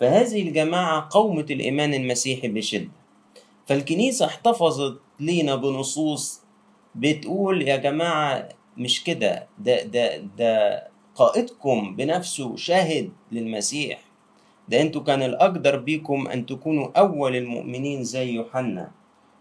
فهذه 0.00 0.42
الجماعة 0.42 1.08
قومت 1.10 1.50
الإيمان 1.50 1.94
المسيحي 1.94 2.48
بشدة. 2.48 2.88
فالكنيسة 3.66 4.26
احتفظت 4.26 5.00
لينا 5.20 5.56
بنصوص 5.56 6.42
بتقول 6.94 7.62
يا 7.62 7.76
جماعة 7.76 8.48
مش 8.76 9.04
كده 9.04 9.46
ده 9.58 9.82
ده 9.82 10.16
ده 10.38 10.82
قائدكم 11.14 11.96
بنفسه 11.96 12.56
شاهد 12.56 13.10
للمسيح. 13.32 14.00
ده 14.68 14.80
أنتوا 14.80 15.02
كان 15.02 15.22
الأقدر 15.22 15.76
بيكم 15.76 16.28
أن 16.28 16.46
تكونوا 16.46 16.88
أول 16.98 17.36
المؤمنين 17.36 18.04
زي 18.04 18.28
يوحنا 18.32 18.90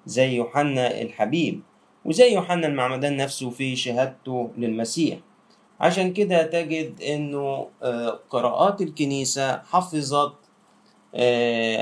زي 0.05 0.35
يوحنا 0.35 1.01
الحبيب 1.01 1.61
وزي 2.05 2.33
يوحنا 2.33 2.67
المعمدان 2.67 3.17
نفسه 3.17 3.49
في 3.49 3.75
شهادته 3.75 4.51
للمسيح. 4.57 5.17
عشان 5.79 6.13
كده 6.13 6.43
تجد 6.43 7.01
إنه 7.01 7.67
قراءات 8.29 8.81
الكنيسة 8.81 9.57
حفظت 9.57 10.33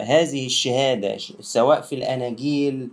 هذه 0.03 0.45
الشهادة 0.45 1.17
سواء 1.39 1.81
في 1.81 1.95
الأناجيل 1.95 2.89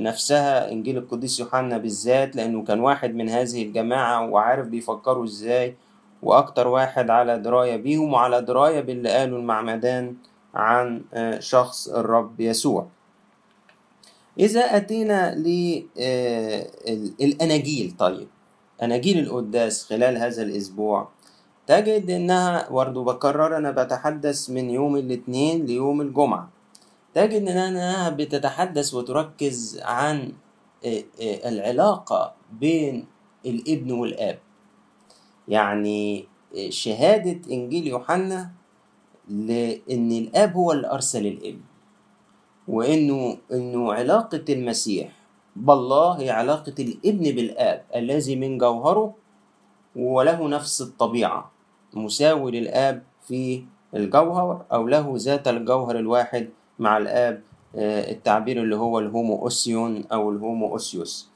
نفسها 0.00 0.70
إنجيل 0.72 0.98
القديس 0.98 1.40
يوحنا 1.40 1.78
بالذات 1.78 2.36
لأنه 2.36 2.64
كان 2.64 2.80
واحد 2.80 3.14
من 3.14 3.28
هذه 3.28 3.62
الجماعة 3.62 4.30
وعارف 4.30 4.66
بيفكروا 4.66 5.24
إزاي 5.24 5.76
وأكتر 6.22 6.68
واحد 6.68 7.10
على 7.10 7.38
دراية 7.38 7.76
بيهم 7.76 8.12
وعلى 8.12 8.42
دراية 8.42 8.80
باللي 8.80 9.08
قاله 9.08 9.36
المعمدان 9.36 10.16
عن 10.54 11.02
شخص 11.38 11.88
الرب 11.88 12.40
يسوع. 12.40 12.86
إذا 14.38 14.60
أتينا 14.76 15.34
للأناجيل 17.20 17.94
طيب. 17.98 18.28
أناجيل 18.82 19.18
القداس 19.18 19.84
خلال 19.84 20.16
هذا 20.16 20.42
الأسبوع. 20.42 21.08
تجد 21.66 22.10
إنها 22.10 22.68
برضه 22.70 23.04
بكرر 23.04 23.56
أنا 23.56 23.70
بتحدث 23.70 24.50
من 24.50 24.70
يوم 24.70 24.96
الاثنين 24.96 25.66
ليوم 25.66 26.00
الجمعة. 26.00 26.48
تجد 27.14 27.48
إنها 27.48 28.10
بتتحدث 28.10 28.94
وتركز 28.94 29.80
عن 29.82 30.32
العلاقة 31.24 32.34
بين 32.60 33.06
الابن 33.46 33.92
والآب. 33.92 34.38
يعني 35.48 36.28
شهادة 36.68 37.52
إنجيل 37.52 37.86
يوحنا 37.86 38.50
لأن 39.28 40.12
الآب 40.12 40.52
هو 40.54 40.72
اللي 40.72 40.90
أرسل 40.90 41.26
الابن 41.26 41.60
وإنه 42.68 43.38
إنه 43.52 43.92
علاقة 43.92 44.44
المسيح. 44.48 45.15
بالله 45.56 46.20
هي 46.20 46.30
علاقة 46.30 46.74
الابن 46.78 47.24
بالآب 47.24 47.84
الذي 47.96 48.36
من 48.36 48.58
جوهره 48.58 49.14
وله 49.96 50.48
نفس 50.48 50.80
الطبيعة 50.80 51.50
مساوي 51.94 52.50
للآب 52.50 53.02
في 53.22 53.64
الجوهر 53.94 54.64
أو 54.72 54.88
له 54.88 55.14
ذات 55.16 55.48
الجوهر 55.48 55.98
الواحد 55.98 56.48
مع 56.78 56.96
الآب 56.96 57.42
آه، 57.76 58.10
التعبير 58.10 58.62
اللي 58.62 58.76
هو 58.76 58.98
الهومو 58.98 59.42
أوسيون 59.42 60.04
أو 60.12 60.30
الهومو 60.30 60.72
أوسيوس. 60.72 61.28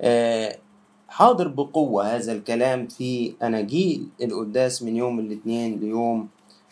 آه، 0.00 0.56
حاضر 1.08 1.48
بقوة 1.48 2.16
هذا 2.16 2.32
الكلام 2.32 2.88
في 2.88 3.34
أناجيل 3.42 4.08
القداس 4.22 4.82
من 4.82 4.96
يوم 4.96 5.20
الاثنين 5.20 5.80
ليوم 5.80 6.28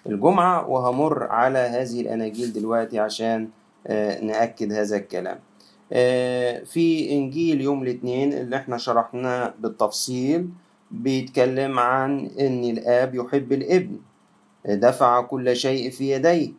الجمعة 0.07 0.69
وهمر 0.69 1.23
على 1.25 1.59
هذه 1.59 2.01
الأناجيل 2.01 2.53
دلوقتي 2.53 2.99
عشان 2.99 3.49
آه، 3.87 4.25
نأكد 4.25 4.73
هذا 4.73 4.97
الكلام. 4.97 5.39
في 6.65 7.11
إنجيل 7.11 7.61
يوم 7.61 7.83
الاثنين 7.83 8.33
اللي 8.33 8.57
إحنا 8.57 8.79
شرحناه 8.79 9.55
بالتفصيل 9.59 10.49
بيتكلم 10.91 11.79
عن 11.79 12.27
إن 12.41 12.65
الآب 12.65 13.15
يحب 13.15 13.53
الابن 13.53 13.97
دفع 14.67 15.21
كل 15.21 15.57
شيء 15.57 15.91
في 15.91 16.11
يديه. 16.13 16.51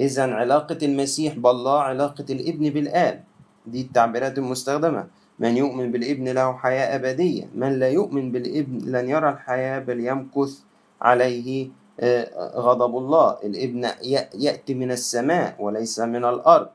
إذا 0.00 0.34
علاقة 0.34 0.78
المسيح 0.82 1.34
بالله 1.34 1.78
علاقة 1.80 2.24
الابن 2.30 2.70
بالآب 2.70 3.24
دي 3.66 3.80
التعبيرات 3.80 4.38
المستخدمة. 4.38 5.06
من 5.38 5.56
يؤمن 5.56 5.92
بالابن 5.92 6.28
له 6.28 6.56
حياة 6.56 6.96
أبدية 6.96 7.48
من 7.54 7.78
لا 7.78 7.88
يؤمن 7.88 8.32
بالابن 8.32 8.78
لن 8.90 9.08
يرى 9.08 9.28
الحياة 9.30 9.78
بل 9.78 10.00
يمكث 10.06 10.58
عليه 11.02 11.68
آه، 12.00 12.52
غضب 12.60 12.98
الله. 12.98 13.36
الابن 13.44 13.88
يأتي 14.34 14.74
من 14.74 14.90
السماء 14.90 15.56
وليس 15.58 15.98
من 16.00 16.24
الأرض. 16.24 16.68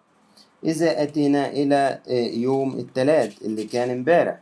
إذا 0.63 1.03
أتينا 1.03 1.49
إلى 1.49 1.99
آه، 2.07 2.27
يوم 2.35 2.79
الثلاث 2.79 3.41
اللي 3.41 3.63
كان 3.63 3.89
امبارح 3.89 4.39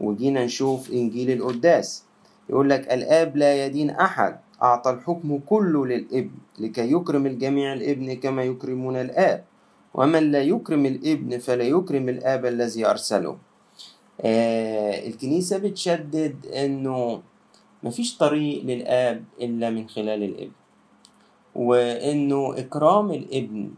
وجينا 0.00 0.44
نشوف 0.44 0.90
إنجيل 0.90 1.30
القداس. 1.30 2.04
يقول 2.50 2.70
لك 2.70 2.92
الآب 2.92 3.36
لا 3.36 3.66
يدين 3.66 3.90
أحد 3.90 4.36
أعطى 4.62 4.90
الحكم 4.90 5.38
كله 5.46 5.86
للإبن 5.86 6.30
لكي 6.58 6.92
يكرم 6.92 7.26
الجميع 7.26 7.72
الإبن 7.72 8.14
كما 8.16 8.44
يكرمون 8.44 8.96
الآب. 8.96 9.44
ومن 9.94 10.30
لا 10.32 10.42
يكرم 10.42 10.86
الإبن 10.86 11.38
فلا 11.38 11.64
يكرم 11.64 12.08
الآب 12.08 12.46
الذي 12.46 12.86
أرسله. 12.86 13.36
آه 14.20 15.06
الكنيسة 15.06 15.58
بتشدد 15.58 16.46
إنه 16.46 17.22
مفيش 17.82 18.16
طريق 18.16 18.64
للآب 18.64 19.24
إلا 19.40 19.70
من 19.70 19.88
خلال 19.88 20.22
الإبن. 20.22 20.52
وإنه 21.54 22.58
إكرام 22.58 23.10
الإبن 23.10 23.70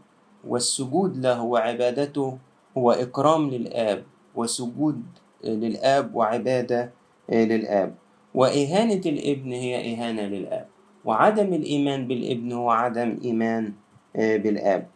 والسجود 0.49 1.17
له 1.17 1.41
وعبادته 1.41 2.37
هو 2.77 2.91
إكرام 2.91 3.49
للآب 3.49 4.03
وسجود 4.35 5.03
للآب 5.43 6.15
وعبادة 6.15 6.91
للآب. 7.29 7.95
وإهانة 8.33 9.01
الإبن 9.05 9.51
هي 9.51 9.93
إهانة 9.93 10.21
للآب. 10.21 10.67
وعدم 11.05 11.53
الإيمان 11.53 12.07
بالإبن 12.07 12.51
هو 12.51 12.69
عدم 12.69 13.17
إيمان 13.23 13.73
آه، 14.15 14.37
بالآب. 14.37 14.87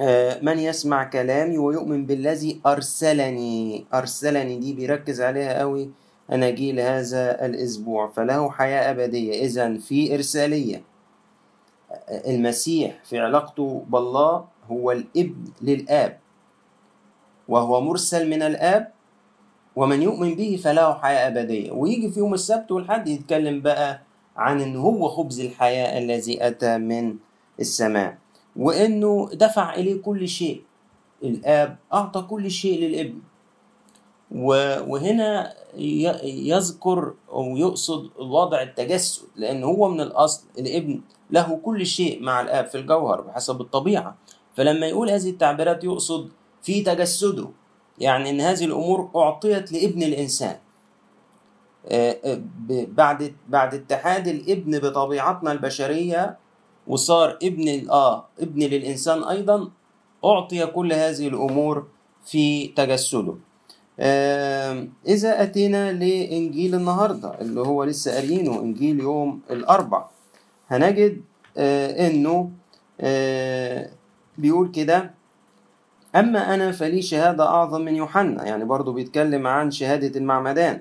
آه، 0.00 0.40
من 0.42 0.58
يسمع 0.58 1.04
كلامي 1.04 1.58
ويؤمن 1.58 2.06
بالذي 2.06 2.60
أرسلني 2.66 3.84
أرسلني 3.94 4.56
دي 4.56 4.72
بيركز 4.72 5.20
عليها 5.20 5.58
قوي. 5.60 5.90
أناجيل 6.32 6.80
هذا 6.80 7.46
الأسبوع 7.46 8.08
فله 8.08 8.50
حياة 8.50 8.90
أبدية. 8.90 9.44
إذا 9.44 9.78
في 9.78 10.14
إرسالية. 10.14 10.82
المسيح 12.10 13.04
في 13.04 13.18
علاقته 13.18 13.84
بالله 13.88 14.44
هو 14.70 14.92
الابن 14.92 15.44
للآب. 15.62 16.18
وهو 17.48 17.80
مرسل 17.80 18.30
من 18.30 18.42
الآب 18.42 18.92
ومن 19.76 20.02
يؤمن 20.02 20.34
به 20.34 20.60
فله 20.64 20.94
حياة 20.94 21.28
أبدية. 21.28 21.70
ويجي 21.70 22.10
في 22.10 22.18
يوم 22.20 22.34
السبت 22.34 22.72
والحد 22.72 23.08
يتكلم 23.08 23.60
بقى 23.60 24.02
عن 24.36 24.60
إن 24.60 24.76
هو 24.76 25.08
خبز 25.08 25.40
الحياة 25.40 25.98
الذي 25.98 26.46
أتى 26.46 26.78
من 26.78 27.16
السماء. 27.60 28.18
وإنه 28.56 29.30
دفع 29.32 29.74
إليه 29.74 30.02
كل 30.02 30.28
شيء. 30.28 30.62
الآب 31.22 31.76
أعطى 31.92 32.22
كل 32.22 32.50
شيء 32.50 32.80
للابن. 32.80 33.18
وهنا 34.30 35.54
يذكر 36.24 37.14
أو 37.32 37.56
يقصد 37.56 38.10
وضع 38.18 38.62
التجسد 38.62 39.22
لأن 39.36 39.64
هو 39.64 39.88
من 39.88 40.00
الأصل 40.00 40.46
الابن 40.58 41.00
له 41.30 41.60
كل 41.64 41.86
شيء 41.86 42.22
مع 42.22 42.40
الآب 42.40 42.66
في 42.66 42.74
الجوهر 42.78 43.20
بحسب 43.20 43.60
الطبيعة. 43.60 44.16
فلما 44.56 44.86
يقول 44.86 45.10
هذه 45.10 45.30
التعبيرات 45.30 45.84
يقصد 45.84 46.28
في 46.62 46.82
تجسده 46.82 47.48
يعني 47.98 48.30
إن 48.30 48.40
هذه 48.40 48.64
الأمور 48.64 49.10
أعطيت 49.16 49.72
لابن 49.72 50.02
الإنسان. 50.02 50.56
آه، 51.86 52.16
آه، 52.24 52.40
بعد 52.68 53.34
بعد 53.48 53.74
اتحاد 53.74 54.28
الابن 54.28 54.78
بطبيعتنا 54.78 55.52
البشرية 55.52 56.38
وصار 56.86 57.38
ابن 57.42 57.90
آه 57.90 58.28
ابن 58.40 58.62
للإنسان 58.62 59.24
أيضا 59.24 59.70
أعطي 60.24 60.66
كل 60.66 60.92
هذه 60.92 61.28
الأمور 61.28 61.86
في 62.24 62.66
تجسده. 62.66 63.34
إذا 64.00 65.42
أتينا 65.42 65.92
لإنجيل 65.92 66.74
النهاردة 66.74 67.40
اللي 67.40 67.60
هو 67.60 67.84
لسه 67.84 68.14
قاريينه 68.14 68.60
إنجيل 68.60 69.00
يوم 69.00 69.40
الأربع. 69.50 70.04
هنجد 70.68 71.20
آه 71.56 72.06
إنه 72.06 72.50
آه 73.00 73.90
بيقول 74.38 74.70
كده 74.70 75.10
أما 76.16 76.54
أنا 76.54 76.72
فلي 76.72 77.02
شهادة 77.02 77.46
أعظم 77.46 77.80
من 77.80 77.96
يوحنا. 77.96 78.44
يعني 78.44 78.64
برضو 78.64 78.92
بيتكلم 78.92 79.46
عن 79.46 79.70
شهادة 79.70 80.18
المعمدان. 80.18 80.80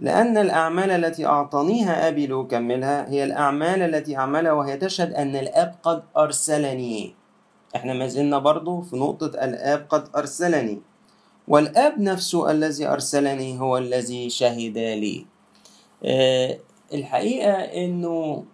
لأن 0.00 0.38
الأعمال 0.38 0.90
التي 0.90 1.26
أعطانيها 1.26 2.08
أبي 2.08 2.26
لأكملها 2.26 3.10
هي 3.10 3.24
الأعمال 3.24 3.82
التي 3.82 4.16
أعملها 4.16 4.52
وهي 4.52 4.76
تشهد 4.76 5.12
أن 5.12 5.36
الآب 5.36 5.74
قد 5.82 6.02
أرسلني. 6.16 7.14
إحنا 7.76 7.94
ما 7.94 8.06
زلنا 8.06 8.38
برضو 8.38 8.80
في 8.80 8.96
نقطة 8.96 9.26
الآب 9.26 9.86
قد 9.88 10.08
أرسلني. 10.16 10.80
والآب 11.48 12.00
نفسه 12.00 12.50
الذي 12.50 12.86
أرسلني 12.86 13.60
هو 13.60 13.78
الذي 13.78 14.30
شهد 14.30 14.78
لي. 14.78 15.26
أه 16.04 16.58
الحقيقة 16.94 17.52
إنه 17.52 18.44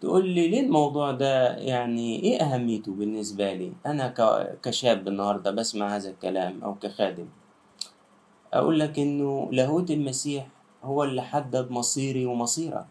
تقول 0.00 0.28
لي 0.28 0.48
ليه 0.48 0.60
الموضوع 0.60 1.10
ده؟ 1.12 1.56
يعني 1.56 2.22
إيه 2.22 2.42
أهميته 2.42 2.92
بالنسبة 2.92 3.52
لي؟ 3.52 3.72
أنا 3.86 4.14
كشاب 4.62 5.08
النهاردة 5.08 5.50
بسمع 5.50 5.96
هذا 5.96 6.10
الكلام 6.10 6.64
أو 6.64 6.74
كخادم. 6.74 7.28
أقول 8.52 8.80
لك 8.80 8.98
إنه 8.98 9.48
لاهوت 9.52 9.90
المسيح 9.90 10.46
هو 10.84 11.04
اللي 11.04 11.22
حدد 11.22 11.70
مصيري 11.70 12.26
ومصيرك. 12.26 12.86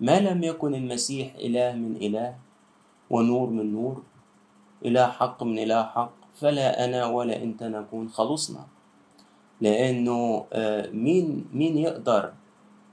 ما 0.00 0.20
لم 0.20 0.42
يكن 0.42 0.74
المسيح 0.74 1.34
إله 1.34 1.72
من 1.72 1.96
إله 1.96 2.36
ونور 3.10 3.50
من 3.50 3.72
نور 3.72 4.02
إله 4.84 5.06
حق 5.06 5.42
من 5.42 5.58
إله 5.58 5.82
حق 5.82 6.17
فلا 6.40 6.84
أنا 6.84 7.06
ولا 7.06 7.42
أنت 7.42 7.62
نكون 7.62 8.08
خلصنا. 8.08 8.66
لأنه 9.60 10.46
آه، 10.52 10.90
مين 10.90 11.44
مين 11.52 11.78
يقدر 11.78 12.32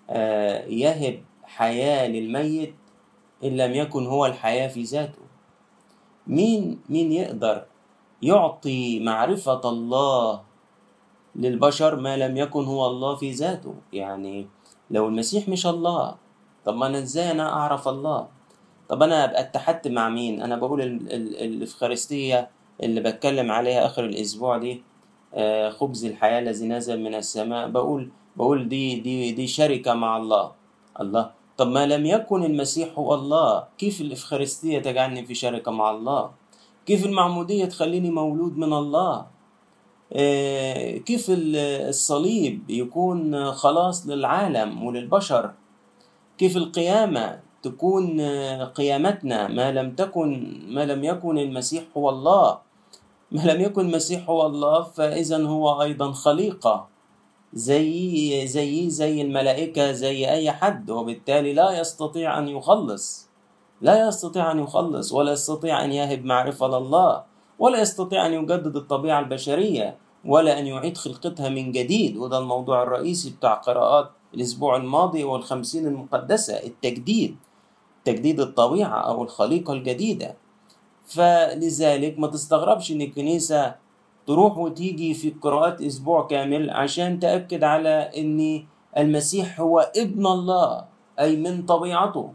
آه، 0.09 0.65
يهب 0.65 1.23
حياة 1.43 2.07
للميت 2.07 2.75
إن 3.43 3.57
لم 3.57 3.73
يكن 3.73 4.05
هو 4.05 4.25
الحياة 4.25 4.67
في 4.67 4.83
ذاته؟ 4.83 5.21
مين 6.27 6.79
مين 6.89 7.11
يقدر 7.11 7.65
يعطي 8.21 8.99
معرفة 8.99 9.69
الله 9.69 10.41
للبشر 11.35 11.95
ما 11.95 12.17
لم 12.17 12.37
يكن 12.37 12.65
هو 12.65 12.87
الله 12.87 13.15
في 13.15 13.31
ذاته؟ 13.31 13.73
يعني 13.93 14.47
لو 14.91 15.07
المسيح 15.07 15.49
مش 15.49 15.67
الله 15.67 16.15
طب 16.65 16.75
ما 16.75 16.87
أنا 16.87 16.97
إزاي 16.97 17.31
أنا 17.31 17.53
أعرف 17.53 17.87
الله؟ 17.87 18.27
طب 18.89 19.03
أنا 19.03 19.25
أبقى 19.25 19.41
اتحدت 19.41 19.87
مع 19.87 20.09
مين؟ 20.09 20.41
أنا 20.41 20.55
بقول 20.55 20.81
الإفخارستية 20.81 22.49
اللي 22.83 23.01
بتكلم 23.01 23.51
عليها 23.51 23.85
آخر 23.85 24.05
الأسبوع 24.05 24.57
دي 24.57 24.83
آه، 25.33 25.69
خبز 25.69 26.05
الحياة 26.05 26.39
الذي 26.39 26.67
نزل 26.67 27.01
من 27.03 27.15
السماء. 27.15 27.67
بقول 27.69 28.09
بقول 28.35 28.69
دي 28.69 28.99
دي 28.99 29.31
دي 29.31 29.47
شركة 29.47 29.93
مع 29.93 30.17
الله. 30.17 30.51
الله. 31.01 31.31
طب 31.57 31.67
ما 31.67 31.85
لم 31.85 32.05
يكن 32.05 32.43
المسيح 32.43 32.89
هو 32.99 33.13
الله 33.13 33.63
كيف 33.77 34.01
الإفخارستية 34.01 34.79
تجعلني 34.79 35.25
في 35.25 35.35
شركة 35.35 35.71
مع 35.71 35.91
الله؟ 35.91 36.31
كيف 36.85 37.05
المعمودية 37.05 37.65
تخليني 37.65 38.11
مولود 38.11 38.57
من 38.57 38.73
الله؟ 38.73 39.25
آه، 40.13 40.97
كيف 40.97 41.25
الصليب 41.29 42.69
يكون 42.69 43.51
خلاص 43.51 44.07
للعالم 44.07 44.83
وللبشر؟ 44.83 45.51
كيف 46.37 46.57
القيامة 46.57 47.39
تكون 47.63 48.21
قيامتنا 48.65 49.47
ما 49.47 49.71
لم 49.71 49.95
تكن 49.95 50.59
ما 50.69 50.85
لم 50.85 51.03
يكن 51.03 51.37
المسيح 51.37 51.83
هو 51.97 52.09
الله؟ 52.09 52.64
ما 53.31 53.41
لم 53.41 53.61
يكن 53.61 53.81
المسيح 53.81 54.29
هو 54.29 54.45
الله 54.45 54.83
فإذا 54.83 55.43
هو 55.43 55.81
أيضا 55.81 56.11
خليقة. 56.11 56.87
زي 57.53 58.47
زي 58.47 58.89
زي 58.89 59.21
الملائكة 59.21 59.91
زي 59.91 60.29
أي 60.29 60.51
حد 60.51 60.89
وبالتالي 60.89 61.53
لا 61.53 61.79
يستطيع 61.79 62.39
أن 62.39 62.47
يخلص. 62.47 63.29
لا 63.81 64.07
يستطيع 64.07 64.51
أن 64.51 64.59
يخلص 64.59 65.11
ولا 65.13 65.31
يستطيع 65.31 65.83
أن 65.85 65.91
يهب 65.91 66.25
معرفة 66.25 66.67
لله 66.67 67.23
ولا 67.59 67.81
يستطيع 67.81 68.25
أن 68.25 68.33
يجدد 68.33 68.75
الطبيعة 68.75 69.19
البشرية 69.19 69.97
ولا 70.25 70.59
أن 70.59 70.67
يعيد 70.67 70.97
خلقتها 70.97 71.49
من 71.49 71.71
جديد. 71.71 72.17
وده 72.17 72.37
الموضوع 72.37 72.83
الرئيسي 72.83 73.29
بتاع 73.29 73.53
قراءات 73.53 74.09
الأسبوع 74.33 74.75
الماضي 74.75 75.23
والخمسين 75.23 75.87
المقدسة 75.87 76.53
التجديد 76.63 77.37
تجديد 78.05 78.39
الطبيعة 78.39 78.99
أو 78.99 79.23
الخليقة 79.23 79.73
الجديدة. 79.73 80.35
فلذلك 81.05 82.19
ما 82.19 82.27
تستغربش 82.27 82.91
إن 82.91 83.01
الكنيسة 83.01 83.75
تروح 84.27 84.57
وتيجي 84.57 85.13
في 85.13 85.29
قراءات 85.41 85.81
أسبوع 85.81 86.27
كامل 86.27 86.69
عشان 86.69 87.19
تأكد 87.19 87.63
على 87.63 88.11
إن 88.17 88.65
المسيح 88.97 89.59
هو 89.59 89.91
ابن 89.95 90.27
الله 90.27 90.85
أي 91.19 91.35
من 91.35 91.65
طبيعته 91.65 92.33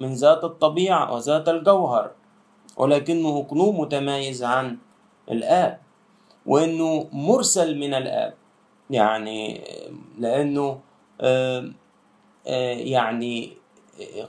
من 0.00 0.12
ذات 0.12 0.44
الطبيعة 0.44 1.14
وذات 1.14 1.48
الجوهر 1.48 2.10
ولكنه 2.76 3.38
أقنوم 3.38 3.80
متميز 3.80 4.44
عن 4.44 4.78
الآب 5.30 5.78
وإنه 6.46 7.06
مرسل 7.12 7.78
من 7.78 7.94
الآب 7.94 8.34
يعني 8.90 9.60
لأنه 10.18 10.80
يعني 12.88 13.52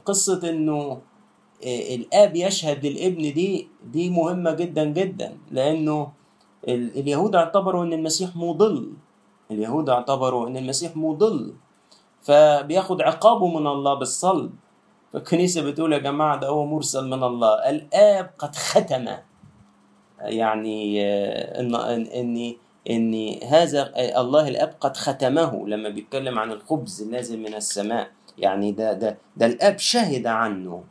قصة 0.06 0.50
إنه 0.50 1.02
الآب 1.66 2.36
يشهد 2.36 2.86
للابن 2.86 3.34
دي 3.34 3.68
دي 3.84 4.10
مهمة 4.10 4.52
جدا 4.52 4.86
جدا 4.86 5.38
لأنه 5.52 6.12
اليهود 6.68 7.36
اعتبروا 7.36 7.84
إن 7.84 7.94
المسيح 7.94 8.36
مضل. 8.36 8.94
اليهود 9.52 9.90
اعتبروا 9.90 10.48
إن 10.48 10.58
المسيح 10.58 10.98
مضل. 10.98 11.54
فبياخد 12.22 13.02
عقابه 13.02 13.48
من 13.48 13.68
الله 13.68 13.94
بالصلب. 13.94 14.52
فالكنيسة 15.14 15.62
بتقول 15.62 15.94
يا 15.94 15.98
جماعة 15.98 16.40
ده 16.40 16.48
هو 16.48 16.66
مرسل 16.66 17.08
من 17.08 17.24
الله. 17.24 17.70
الآب 17.70 18.30
قد 18.38 18.56
ختم. 18.56 19.06
يعني 20.22 21.02
إن 21.60 21.76
إن 21.76 22.56
إن 22.90 23.44
هذا 23.44 23.92
الله 24.22 24.48
الآب 24.48 24.76
قد 24.82 24.98
ختمه. 24.98 25.68
لما 25.68 25.90
بيتكلم 25.90 26.40
عن 26.40 26.52
الخبز 26.52 27.02
النازل 27.02 27.40
من 27.40 27.54
السماء. 27.56 28.08
يعني 28.38 28.72
ده 28.72 28.94
ده 28.94 29.18
ده 29.38 29.46
الآب 29.46 29.78
شهد 29.78 30.28
عنه. 30.28 30.84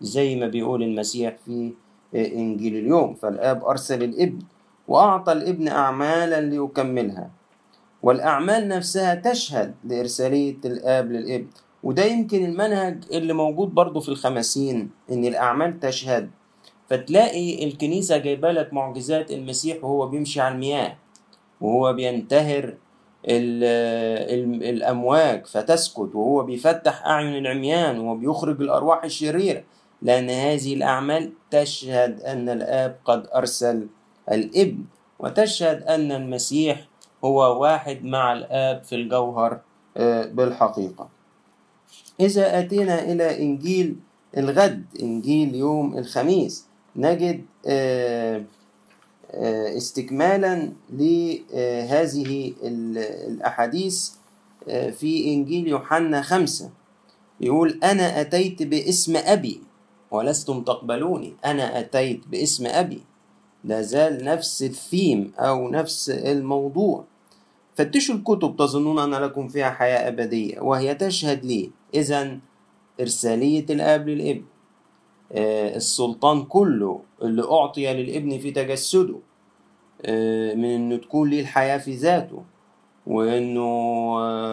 زي 0.00 0.36
ما 0.36 0.46
بيقول 0.46 0.82
المسيح 0.82 1.36
في 1.46 1.72
إنجيل 2.14 2.76
اليوم 2.76 3.14
فالآب 3.14 3.64
أرسل 3.64 4.02
الإبن 4.02 4.38
وأعطى 4.88 5.32
الإبن 5.32 5.68
أعمالا 5.68 6.40
ليكملها 6.40 7.30
والأعمال 8.02 8.68
نفسها 8.68 9.14
تشهد 9.14 9.74
لإرسالية 9.84 10.56
الآب 10.64 11.12
للإبن 11.12 11.46
وده 11.82 12.04
يمكن 12.04 12.44
المنهج 12.44 13.04
اللي 13.12 13.32
موجود 13.32 13.68
برضه 13.74 14.00
في 14.00 14.08
الخمسين 14.08 14.90
إن 15.12 15.24
الأعمال 15.24 15.80
تشهد. 15.80 16.30
فتلاقي 16.88 17.64
الكنيسة 17.64 18.16
جايبة 18.16 18.52
لك 18.52 18.72
معجزات 18.72 19.30
المسيح 19.30 19.84
وهو 19.84 20.06
بيمشي 20.06 20.40
على 20.40 20.54
المياه 20.54 20.96
وهو 21.60 21.92
بينتهر 21.92 22.74
الأمواج 24.70 25.46
فتسكت 25.46 26.14
وهو 26.14 26.42
بيفتح 26.42 27.06
أعين 27.06 27.36
العميان 27.36 27.98
وهو 28.00 28.16
بيخرج 28.16 28.60
الأرواح 28.60 29.04
الشريرة. 29.04 29.62
لأن 30.02 30.30
هذه 30.30 30.74
الأعمال 30.74 31.32
تشهد 31.50 32.20
أن 32.20 32.48
الآب 32.48 32.96
قد 33.04 33.26
أرسل 33.34 33.86
الإبن 34.32 34.84
وتشهد 35.18 35.82
أن 35.82 36.12
المسيح 36.12 36.88
هو 37.24 37.62
واحد 37.62 38.04
مع 38.04 38.32
الآب 38.32 38.84
في 38.84 38.94
الجوهر 38.94 39.60
بالحقيقة. 40.36 41.08
إذا 42.20 42.58
أتينا 42.58 43.02
إلى 43.12 43.42
إنجيل 43.42 43.96
الغد 44.36 44.84
إنجيل 45.02 45.54
يوم 45.54 45.98
الخميس 45.98 46.66
نجد 46.96 47.44
استكمالا 49.76 50.72
لهذه 50.90 52.52
الأحاديث 53.28 54.10
في 54.66 55.34
إنجيل 55.34 55.68
يوحنا 55.68 56.22
خمسة. 56.22 56.70
يقول 57.40 57.80
أنا 57.84 58.20
أتيت 58.20 58.62
باسم 58.62 59.16
أبي 59.16 59.60
ولستم 60.10 60.62
تقبلوني. 60.62 61.34
أنا 61.44 61.78
أتيت 61.80 62.28
باسم 62.28 62.66
أبي. 62.66 63.02
لا 63.64 63.82
زال 63.82 64.24
نفس 64.24 64.62
الثيم 64.62 65.32
أو 65.38 65.68
نفس 65.68 66.10
الموضوع. 66.10 67.04
فتشوا 67.74 68.14
الكتب 68.14 68.56
تظنون 68.56 68.98
أن 68.98 69.22
لكم 69.22 69.48
فيها 69.48 69.70
حياة 69.70 70.08
أبدية 70.08 70.60
وهي 70.60 70.94
تشهد 70.94 71.44
لي. 71.44 71.70
إذا 71.94 72.38
إرسالية 73.00 73.66
الآب 73.70 74.08
للإبن. 74.08 74.44
السلطان 75.76 76.42
كله 76.42 77.00
اللي 77.22 77.42
أعطي 77.42 77.92
للإبن 77.94 78.38
في 78.38 78.50
تجسده. 78.50 79.18
من 80.54 80.64
إنه 80.64 80.96
تكون 80.96 81.30
ليه 81.30 81.40
الحياة 81.40 81.78
في 81.78 81.94
ذاته 81.94 82.42
وإنه 83.06 83.70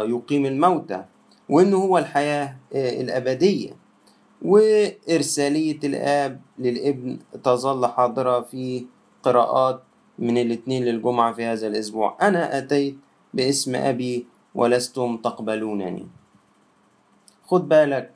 يقيم 0.04 0.46
الموتى 0.46 1.04
وإنه 1.50 1.78
هو 1.78 1.98
الحياة 1.98 2.56
الأبدية. 2.74 3.83
وإرسالية 4.44 5.80
الآب 5.84 6.42
للابن 6.60 7.20
تظل 7.44 7.88
حاضرة 7.88 8.42
في 8.42 8.86
قراءات 9.24 9.84
من 10.20 10.38
الاثنين 10.38 10.86
للجمعة 10.86 11.34
في 11.34 11.46
هذا 11.46 11.68
الأسبوع. 11.68 12.18
أنا 12.22 12.58
أتيت 12.58 12.98
باسم 13.34 13.76
أبي 13.76 14.28
ولستم 14.56 15.18
تقبلونني. 15.18 16.08
خد 17.46 17.70
بالك 17.70 18.12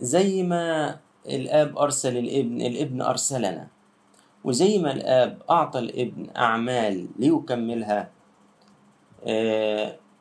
زي 0.00 0.42
ما 0.42 0.96
الآب 1.26 1.78
أرسل 1.78 2.16
الابن 2.16 2.60
الابن 2.60 3.02
أرسلنا 3.02 3.68
وزي 4.44 4.78
ما 4.78 4.92
الآب 4.92 5.42
أعطى 5.50 5.78
الابن 5.78 6.26
أعمال 6.36 7.06
ليكملها 7.18 8.10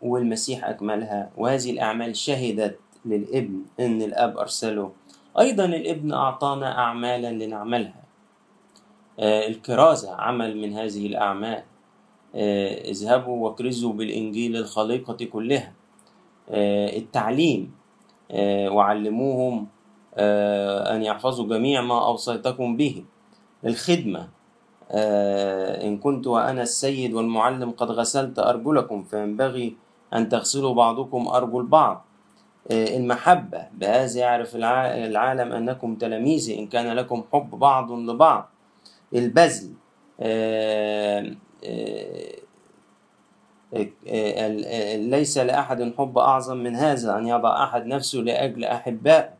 والمسيح 0.01 0.65
أكملها 0.65 1.31
وهذه 1.37 1.71
الأعمال 1.71 2.15
شهدت 2.15 2.79
للابن 3.05 3.61
إن 3.79 4.01
الآب 4.01 4.37
أرسله. 4.37 4.91
أيضا 5.39 5.65
الابن 5.65 6.13
أعطانا 6.13 6.79
أعمالا 6.79 7.31
لنعملها. 7.45 8.03
الكرازة 9.19 10.15
عمل 10.15 10.57
من 10.57 10.73
هذه 10.73 11.07
الأعمال. 11.07 11.63
اذهبوا 12.85 13.49
واكرزوا 13.49 13.93
بالإنجيل 13.93 14.57
الخليقة 14.57 15.25
كلها. 15.25 15.73
التعليم. 16.97 17.71
وعلموهم 18.67 19.67
أن 20.93 21.03
يحفظوا 21.03 21.47
جميع 21.47 21.81
ما 21.81 22.07
أوصيتكم 22.07 22.77
به. 22.77 23.03
الخدمة. 23.65 24.29
إن 25.85 25.97
كنت 25.97 26.27
وأنا 26.27 26.61
السيد 26.61 27.13
والمعلم 27.13 27.71
قد 27.71 27.91
غسلت 27.91 28.39
أرجلكم 28.39 29.03
فينبغي 29.03 29.75
أن 30.13 30.29
تغسلوا 30.29 30.73
بعضكم 30.73 31.27
أرجل 31.27 31.63
بعض. 31.65 32.05
المحبة. 32.71 33.67
بهذا 33.73 34.19
يعرف 34.19 34.55
العالم 34.55 35.51
أنكم 35.51 35.95
تلاميذي 35.95 36.59
إن 36.59 36.67
كان 36.67 36.95
لكم 36.95 37.23
حب 37.33 37.49
بعض 37.49 37.91
لبعض. 37.91 38.49
البذل 39.15 39.73
ليس 45.09 45.37
لأحد 45.37 45.93
حب 45.97 46.17
أعظم 46.17 46.57
من 46.57 46.75
هذا 46.75 47.17
أن 47.17 47.27
يضع 47.27 47.63
أحد 47.63 47.85
نفسه 47.85 48.19
لأجل 48.19 48.65
أحبائه. 48.65 49.33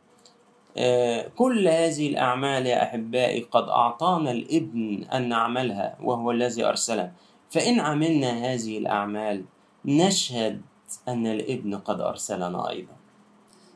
كل 1.36 1.68
هذه 1.68 2.08
الأعمال 2.08 2.66
يا 2.66 2.82
أحبائي 2.82 3.40
قد 3.40 3.68
أعطانا 3.68 4.30
الإبن 4.30 5.04
أن 5.14 5.28
نعملها 5.28 5.96
وهو 6.02 6.30
الذي 6.30 6.64
أرسله 6.64 7.12
فإن 7.50 7.80
عملنا 7.80 8.30
هذه 8.30 8.78
الأعمال 8.78 9.44
نشهد 9.84 10.62
أن 11.08 11.26
الإبن 11.26 11.78
قد 11.78 12.00
أرسلنا 12.00 12.70
أيضا. 12.70 12.93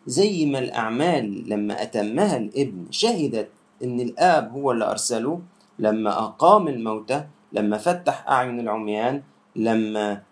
زي 0.08 0.46
ما 0.46 0.58
الأعمال 0.58 1.48
لما 1.48 1.82
أتمها 1.82 2.36
الابن 2.36 2.86
شهدت 2.90 3.48
أن 3.84 4.00
الآب 4.00 4.52
هو 4.52 4.72
اللي 4.72 4.90
أرسله 4.90 5.40
لما 5.78 6.18
أقام 6.18 6.68
الموتى 6.68 7.24
لما 7.52 7.78
فتح 7.78 8.28
أعين 8.28 8.60
العميان 8.60 9.22
لما 9.56 10.22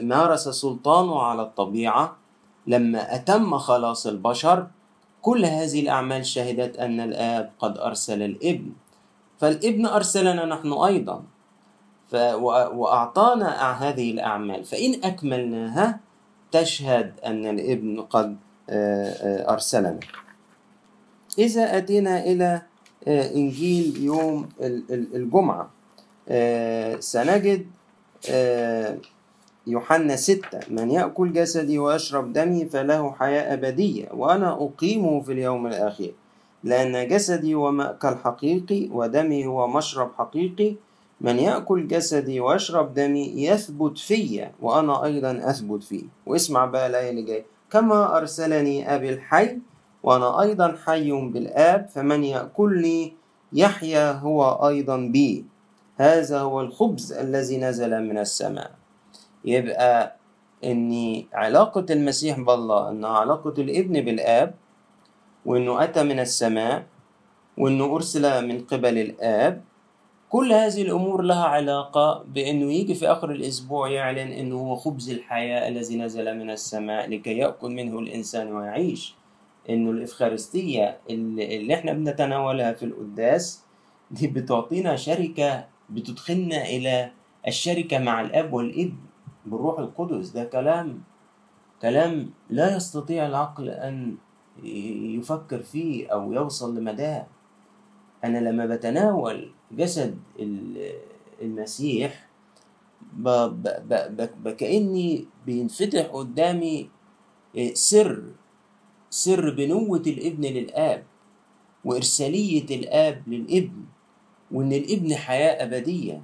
مارس 0.00 0.48
سلطانه 0.48 1.22
على 1.22 1.42
الطبيعة 1.42 2.16
لما 2.66 3.14
أتم 3.14 3.58
خلاص 3.58 4.06
البشر 4.06 4.66
كل 5.22 5.44
هذه 5.44 5.80
الأعمال 5.80 6.26
شهدت 6.26 6.76
أن 6.76 7.00
الآب 7.00 7.52
قد 7.58 7.78
أرسل 7.78 8.22
الابن. 8.22 8.72
فالابن 9.38 9.86
أرسلنا 9.86 10.44
نحن 10.44 10.72
أيضا. 10.72 11.22
ف... 12.10 12.14
وأعطانا 12.74 13.72
هذه 13.72 14.10
الأعمال. 14.10 14.64
فإن 14.64 15.04
أكملناها 15.04 16.00
تشهد 16.52 17.20
أن 17.26 17.46
الابن 17.46 18.00
قد 18.00 18.36
أرسلنا. 18.70 20.00
إذا 21.38 21.78
أتينا 21.78 22.24
إلى 22.24 22.62
إنجيل 23.08 24.02
يوم 24.02 24.48
الجمعة. 24.90 25.70
سنجد 27.00 27.66
يوحنا 29.66 30.16
ستة. 30.16 30.60
من 30.70 30.90
يأكل 30.90 31.32
جسدي 31.32 31.78
ويشرب 31.78 32.32
دمي 32.32 32.66
فله 32.66 33.12
حياة 33.12 33.54
أبدية 33.54 34.08
وأنا 34.12 34.52
أقيمه 34.52 35.20
في 35.20 35.32
اليوم 35.32 35.66
الأخير. 35.66 36.14
لأن 36.64 37.08
جسدي 37.08 37.54
هو 37.54 37.70
مأكل 37.72 38.16
حقيقي 38.16 38.88
ودمي 38.92 39.46
هو 39.46 39.68
مشرب 39.68 40.10
حقيقي. 40.18 40.74
من 41.20 41.38
يأكل 41.38 41.88
جسدي 41.88 42.40
ويشرب 42.40 42.94
دمي 42.94 43.32
يثبت 43.36 43.98
فيا 43.98 44.52
وأنا 44.60 45.04
أيضا 45.04 45.40
أثبت 45.50 45.82
فيه 45.82 46.04
واسمع 46.26 46.64
بقى 46.64 46.86
الآية 46.86 47.10
اللي 47.10 47.22
جاية. 47.22 47.44
كما 47.70 48.16
أرسلني 48.16 48.94
أبي 48.94 49.08
الحي 49.10 49.58
وأنا 50.02 50.40
أيضا 50.42 50.76
حي 50.86 51.10
بالآب 51.10 51.88
فمن 51.88 52.24
يأكلني 52.24 53.12
يحيا 53.52 54.12
هو 54.12 54.68
أيضا 54.68 54.96
بي. 54.96 55.44
هذا 55.96 56.40
هو 56.40 56.60
الخبز 56.60 57.12
الذي 57.12 57.56
نزل 57.58 58.02
من 58.04 58.18
السماء. 58.18 58.70
يبقى 59.44 60.16
ان 60.64 61.22
علاقة 61.32 61.86
المسيح 61.90 62.40
بالله 62.40 62.88
ان 62.90 63.04
علاقة 63.04 63.54
الابن 63.58 64.00
بالآب 64.00 64.54
وإنه 65.46 65.84
أتى 65.84 66.02
من 66.02 66.20
السماء 66.20 66.86
وإنه 67.58 67.84
أرسل 67.94 68.48
من 68.48 68.64
قبل 68.64 68.98
الآب 68.98 69.62
كل 70.28 70.52
هذه 70.52 70.82
الأمور 70.82 71.22
لها 71.22 71.44
علاقة 71.44 72.24
بأنه 72.34 72.72
يجي 72.72 72.94
في 72.94 73.08
آخر 73.12 73.30
الأسبوع 73.30 73.90
يعلن 73.90 74.18
أنه 74.32 74.56
هو 74.56 74.76
خبز 74.76 75.10
الحياة 75.10 75.68
الذي 75.68 75.96
نزل 75.98 76.38
من 76.38 76.50
السماء 76.50 77.08
لكي 77.10 77.38
يأكل 77.38 77.70
منه 77.70 77.98
الإنسان 77.98 78.52
ويعيش. 78.56 79.14
انه 79.70 79.90
الإفخارستية 79.90 80.98
اللي 81.10 81.74
إحنا 81.74 81.92
بنتناولها 81.92 82.72
في 82.72 82.84
القداس 82.84 83.62
دي 84.10 84.26
بتعطينا 84.26 84.96
شركة 84.96 85.64
بتدخلنا 85.90 86.62
إلى 86.64 87.10
الشركة 87.46 87.98
مع 87.98 88.20
الأب 88.20 88.52
والابن 88.52 88.96
بالروح 89.46 89.78
القدس. 89.78 90.28
ده 90.30 90.44
كلام 90.44 91.02
كلام 91.82 92.30
لا 92.50 92.76
يستطيع 92.76 93.26
العقل 93.26 93.68
أن 93.68 94.16
يفكر 95.18 95.62
فيه 95.62 96.08
أو 96.12 96.32
يوصل 96.32 96.78
لمداه. 96.78 97.26
أنا 98.24 98.38
لما 98.38 98.66
بتناول 98.66 99.50
جسد 99.72 100.18
المسيح 101.42 102.26
ب 103.12 103.28
ب 103.28 103.62
ب 103.88 104.28
ب 104.42 104.48
كأني 104.50 105.26
بينفتح 105.46 106.06
قدامي 106.06 106.90
سر 107.72 108.22
سر 109.10 109.50
بنوة 109.50 110.02
الابن 110.06 110.44
للآب 110.44 111.02
وإرسالية 111.84 112.66
الآب 112.76 113.22
للابن 113.28 113.84
وإن 114.52 114.72
الابن 114.72 115.14
حياة 115.14 115.64
أبدية. 115.64 116.22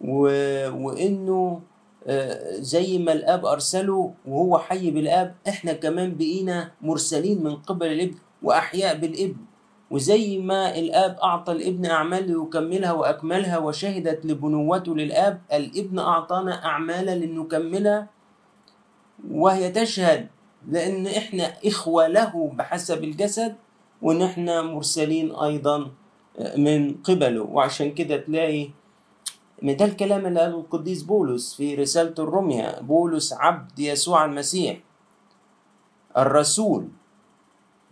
و... 0.00 0.22
وإنه 0.70 1.60
زي 2.58 2.98
ما 2.98 3.12
الآب 3.12 3.46
أرسله 3.46 4.14
وهو 4.26 4.58
حي 4.58 4.90
بالآب 4.90 5.34
إحنا 5.48 5.72
كمان 5.72 6.16
بقينا 6.16 6.72
مرسلين 6.82 7.42
من 7.44 7.56
قبل 7.56 7.86
الابن 7.86 8.14
وأحياء 8.42 8.98
بالابن. 8.98 9.36
وزي 9.90 10.38
ما 10.38 10.78
الآب 10.78 11.18
أعطى 11.22 11.52
الابن 11.52 11.86
اعمال 11.86 12.26
ليكملها 12.30 12.92
وأكملها 12.92 13.58
وشهدت 13.58 14.26
لبنوته 14.26 14.94
للآب 14.96 15.40
الابن 15.52 15.98
أعطانا 15.98 16.64
أعمالا 16.64 17.14
لنكملها 17.14 18.06
وهي 19.30 19.70
تشهد 19.70 20.28
لأن 20.68 21.06
إحنا 21.06 21.52
إخوة 21.66 22.06
له 22.06 22.50
بحسب 22.54 23.04
الجسد 23.04 23.56
وان 24.02 24.22
إحنا 24.22 24.62
مرسلين 24.62 25.34
أيضا 25.34 25.90
من 26.56 26.94
قبله. 26.94 27.42
وعشان 27.42 27.94
كده 27.94 28.16
تلاقي 28.16 28.68
ده 29.62 29.84
الكلام 29.84 30.26
اللي 30.26 30.40
قاله 30.40 30.56
القديس 30.60 31.02
بولس 31.02 31.54
في 31.54 31.74
رسالة 31.74 32.14
الرمية 32.18 32.80
بولس 32.80 33.32
عبد 33.32 33.78
يسوع 33.78 34.24
المسيح 34.24 34.76
الرسول 36.16 36.88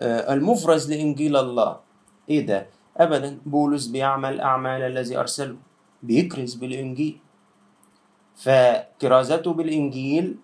المفرز 0.01 0.93
لإنجيل 0.93 1.37
الله. 1.37 1.88
إيه 2.31 2.47
ده؟ 2.47 2.67
أبدا 2.97 3.39
بولس 3.47 3.87
بيعمل 3.87 4.41
أعمال 4.41 4.83
الذي 4.83 5.17
أرسله 5.19 5.57
بيكرز 6.03 6.55
بالإنجيل. 6.55 7.19
فكرازته 8.37 9.53
بالإنجيل 9.53 10.37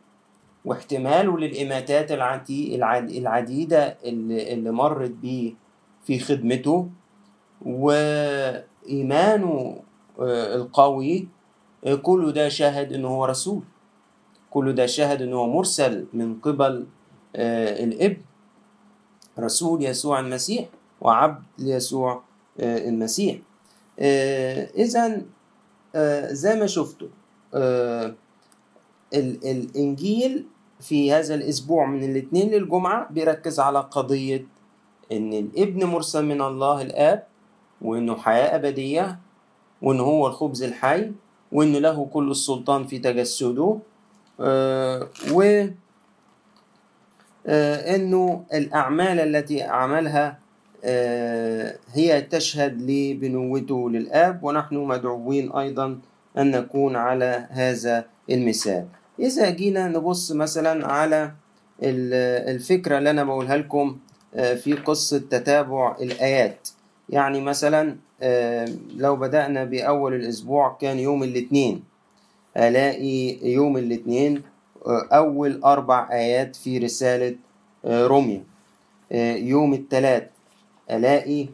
واحتماله 0.64 1.38
للإماتات 1.38 2.12
العديدة 2.12 3.96
اللي, 4.04 4.52
اللي 4.52 4.70
مرت 4.70 5.10
بيه 5.10 5.52
في 6.04 6.18
خدمته 6.18 6.88
وإيمانه 8.84 9.82
القوي 10.54 11.28
كل 12.02 12.32
ده 12.32 12.48
شاهد 12.48 12.92
انه 12.92 13.08
هو 13.08 13.24
رسول. 13.24 13.62
كل 14.50 14.72
ده 14.74 14.86
شاهد 14.86 15.22
انه 15.22 15.36
هو 15.36 15.46
مرسل 15.46 16.06
من 16.12 16.40
قبل 16.40 16.86
الإبن 17.36 18.16
رسول 19.38 19.82
يسوع 19.84 20.20
المسيح. 20.20 20.68
وعبد 21.04 21.42
ليسوع 21.58 22.22
المسيح. 22.60 23.38
إذا 24.76 25.22
زي 26.32 26.54
ما 26.60 26.66
شفتوا 26.66 27.08
الإنجيل 29.14 30.46
في 30.80 31.12
هذا 31.12 31.34
الأسبوع 31.34 31.86
من 31.86 32.04
الاثنين 32.10 32.50
للجمعة 32.50 33.08
بيركز 33.12 33.60
على 33.60 33.78
قضية 33.80 34.46
إن 35.12 35.32
الابن 35.32 35.84
مرسل 35.84 36.24
من 36.24 36.42
الله 36.42 36.82
الآب 36.82 37.26
وإنه 37.82 38.16
حياة 38.16 38.56
أبدية 38.56 39.18
وإن 39.82 40.00
هو 40.00 40.26
الخبز 40.26 40.62
الحي 40.62 41.12
وإن 41.52 41.72
له 41.76 42.04
كل 42.12 42.30
السلطان 42.30 42.86
في 42.86 42.98
تجسده 42.98 43.78
آه 44.40 45.08
و 45.32 45.66
آه 47.46 47.96
إنه 47.96 48.44
الأعمال 48.54 49.20
التي 49.20 49.62
عملها 49.62 50.26
آه 50.28 50.43
هي 51.92 52.20
تشهد 52.30 52.82
لبنوته 52.90 53.90
للآب 53.90 54.44
ونحن 54.44 54.76
مدعوين 54.76 55.52
أيضا 55.52 55.98
أن 56.38 56.50
نكون 56.50 56.96
على 56.96 57.46
هذا 57.50 58.04
المثال. 58.30 58.86
إذا 59.20 59.50
جينا 59.50 59.88
نبص 59.88 60.32
مثلا 60.32 60.86
على 60.86 61.32
الفكرة 61.82 62.98
اللي 62.98 63.10
أنا 63.10 63.24
بقولها 63.24 63.56
لكم 63.56 63.98
في 64.34 64.72
قصة 64.84 65.18
تتابع 65.18 65.96
الآيات. 66.00 66.68
يعني 67.08 67.40
مثلا 67.40 67.96
لو 68.96 69.16
بدأنا 69.16 69.64
بأول 69.64 70.14
الأسبوع 70.14 70.76
كان 70.80 70.98
يوم 70.98 71.22
الاثنين. 71.22 71.82
ألاقي 72.56 73.38
يوم 73.52 73.76
الاثنين 73.76 74.42
أول 75.12 75.62
أربع 75.64 76.08
آيات 76.12 76.56
في 76.56 76.78
رسالة 76.78 77.36
روميا 77.84 78.44
يوم 79.36 79.74
الثلاث 79.74 80.22
ألاقي 80.90 81.48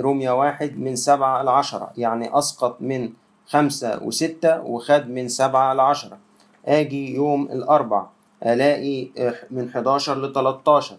روميا 0.00 0.30
واحد 0.30 0.78
من 0.78 0.96
سبعة 0.96 1.42
لعشرة 1.42 1.90
يعني 1.96 2.38
أسقط 2.38 2.76
من 2.80 3.10
خمسة 3.46 4.02
وستة 4.02 4.60
وخد 4.62 5.10
من 5.10 5.28
سبعة 5.28 5.74
لعشرة 5.74 6.18
آجي 6.66 7.14
يوم 7.14 7.42
الأربع 7.52 8.06
ألاقي 8.46 9.08
من 9.50 9.68
11 9.68 10.18
ل 10.18 10.32
13 10.32 10.96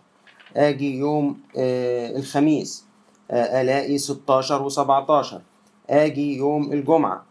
آجي 0.57 0.97
يوم 0.97 1.39
الخميس 2.15 2.85
ألاقي 3.31 3.97
16 3.97 4.69
و17 4.69 5.35
أجي 5.89 6.37
يوم 6.37 6.73
الجمعة 6.73 7.23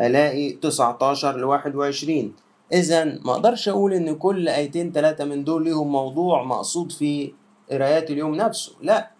ألاقي 0.00 0.50
19 0.50 1.36
ل 1.36 1.44
21 1.44 2.32
إذا 2.72 3.04
ما 3.04 3.32
أقدرش 3.32 3.68
أقول 3.68 3.92
إن 3.92 4.14
كل 4.14 4.48
آيتين 4.48 4.92
ثلاثة 4.92 5.24
من 5.24 5.44
دول 5.44 5.64
ليهم 5.64 5.92
موضوع 5.92 6.42
مقصود 6.44 6.92
في 6.92 7.32
قرايات 7.70 8.10
اليوم 8.10 8.34
نفسه، 8.34 8.72
لا 8.82 9.10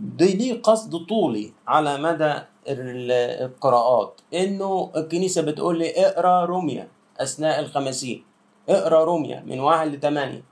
دي 0.00 0.36
ليه 0.36 0.62
قصد 0.62 1.06
طولي 1.06 1.52
على 1.68 1.98
مدى 1.98 2.34
القراءات؟ 2.68 4.20
إنه 4.34 4.90
الكنيسة 4.96 5.42
بتقول 5.42 5.78
لي 5.78 5.90
اقرأ 6.06 6.44
روميا 6.44 6.88
أثناء 7.20 7.60
الخمسين 7.60 8.24
اقرأ 8.68 9.04
روميا 9.04 9.40
من 9.46 9.60
واحد 9.60 9.94
لثمانية 9.94 10.42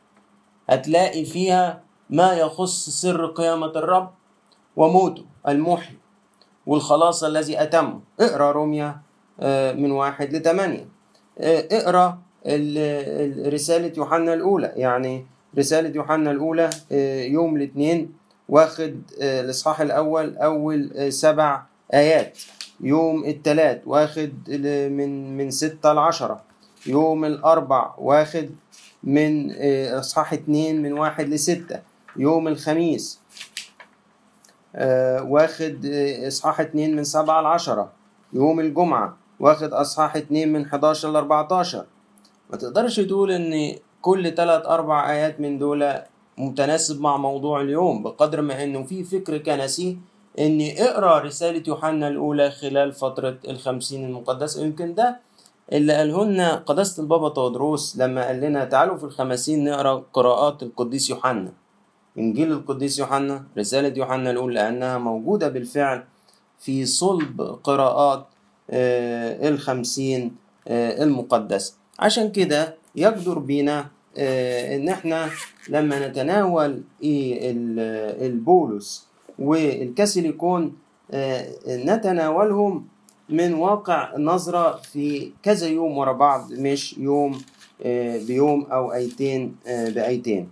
هتلاقي 0.70 1.24
فيها 1.24 1.82
ما 2.10 2.32
يخص 2.32 2.88
سر 2.88 3.26
قيامة 3.26 3.66
الرب 3.66 4.10
وموته 4.76 5.24
المحيي 5.48 5.98
والخلاص 6.66 7.24
الذي 7.24 7.62
أتمه 7.62 8.00
اقرأ 8.20 8.50
روميا 8.52 9.00
من 9.74 9.90
واحد 9.90 10.32
لثمانية 10.32 10.88
اقرأ 11.38 12.18
رسالة 13.46 13.92
يوحنا 13.96 14.34
الأولى. 14.34 14.72
يعني 14.76 15.26
رسالة 15.58 15.96
يوحنا 15.96 16.30
الأولى 16.30 16.70
يوم 17.32 17.56
الاثنين 17.56 18.12
واخد 18.48 19.02
الإصحاح 19.20 19.80
الأول 19.80 20.36
أول 20.36 21.12
سبع 21.12 21.62
آيات. 21.94 22.38
يوم 22.80 23.24
الثلاث 23.24 23.80
واخد 23.86 24.32
من 24.90 25.36
من 25.36 25.50
ستة 25.50 25.92
لعشرة. 25.92 26.42
يوم 26.86 27.24
الأربع 27.24 27.94
واخد 27.98 28.50
من 29.04 29.52
إصحاح 29.98 30.32
اتنين 30.32 30.82
من 30.82 30.92
واحد 30.92 31.28
لستة. 31.28 31.80
يوم 32.16 32.48
الخميس 32.48 33.20
آه 34.76 35.22
واخد 35.22 35.86
إصحاح 36.26 36.60
اتنين 36.60 36.96
من 36.96 37.04
سبعة 37.04 37.40
لعشرة. 37.40 37.92
يوم 38.32 38.60
الجمعة 38.60 39.16
واخد 39.40 39.72
أصحاح 39.72 40.16
اتنين 40.16 40.52
من 40.52 40.62
11 40.66 41.12
ل 41.12 41.16
14 41.16 41.84
ما 42.50 42.56
تقدرش 42.56 43.00
تقول 43.00 43.30
إن 43.32 43.76
كل 44.04 44.34
تلات 44.34 44.66
أربع 44.66 45.10
آيات 45.10 45.40
من 45.40 45.58
دول 45.58 45.92
متناسب 46.38 47.00
مع 47.00 47.16
موضوع 47.16 47.60
اليوم 47.60 48.02
بقدر 48.02 48.40
ما 48.40 48.64
إنه 48.64 48.82
في 48.82 49.04
فكر 49.04 49.38
كنسي 49.38 49.98
إني 50.38 50.82
اقرأ 50.84 51.18
رسالة 51.18 51.62
يوحنا 51.68 52.08
الأولى 52.08 52.50
خلال 52.50 52.92
فترة 52.92 53.38
الخمسين 53.48 54.04
المقدسة. 54.04 54.62
يمكن 54.64 54.94
ده 54.94 55.20
اللي 55.72 55.92
قاله 55.92 56.24
لنا 56.24 56.54
قداسة 56.54 57.02
البابا 57.02 57.28
تودروس 57.28 57.96
لما 57.96 58.26
قال 58.26 58.40
لنا 58.40 58.64
تعالوا 58.64 58.96
في 58.96 59.04
الخمسين 59.04 59.64
نقرأ 59.64 60.04
قراءات 60.12 60.62
القديس 60.62 61.10
يوحنا. 61.10 61.52
إنجيل 62.18 62.52
القديس 62.52 62.98
يوحنا 62.98 63.44
رسالة 63.58 63.98
يوحنا 63.98 64.30
الأولى 64.30 64.54
لأنها 64.54 64.98
موجودة 64.98 65.48
بالفعل 65.48 66.04
في 66.58 66.84
صلب 66.86 67.40
قراءات 67.64 68.26
آه، 68.70 69.48
الخمسين 69.48 70.36
آه، 70.68 71.02
المقدسة. 71.02 71.74
عشان 71.98 72.32
كده 72.32 72.84
يقدر 72.96 73.38
بينا 73.38 73.93
آه، 74.18 74.76
إن 74.76 74.88
إحنا 74.88 75.28
لما 75.68 76.08
نتناول 76.08 76.82
ال- 77.02 78.22
البولس 78.26 79.08
والكاسيليكون 79.38 80.76
آه، 81.10 81.46
نتناولهم 81.68 82.86
من 83.28 83.54
واقع 83.54 84.16
نظرة 84.18 84.76
في 84.76 85.32
كذا 85.42 85.66
يوم 85.68 85.98
ورا 85.98 86.12
بعض 86.12 86.52
مش 86.52 86.98
يوم 86.98 87.40
آه، 87.82 88.18
بيوم 88.26 88.62
أو 88.64 88.92
أيتين 88.92 89.56
بأيتين. 89.66 90.48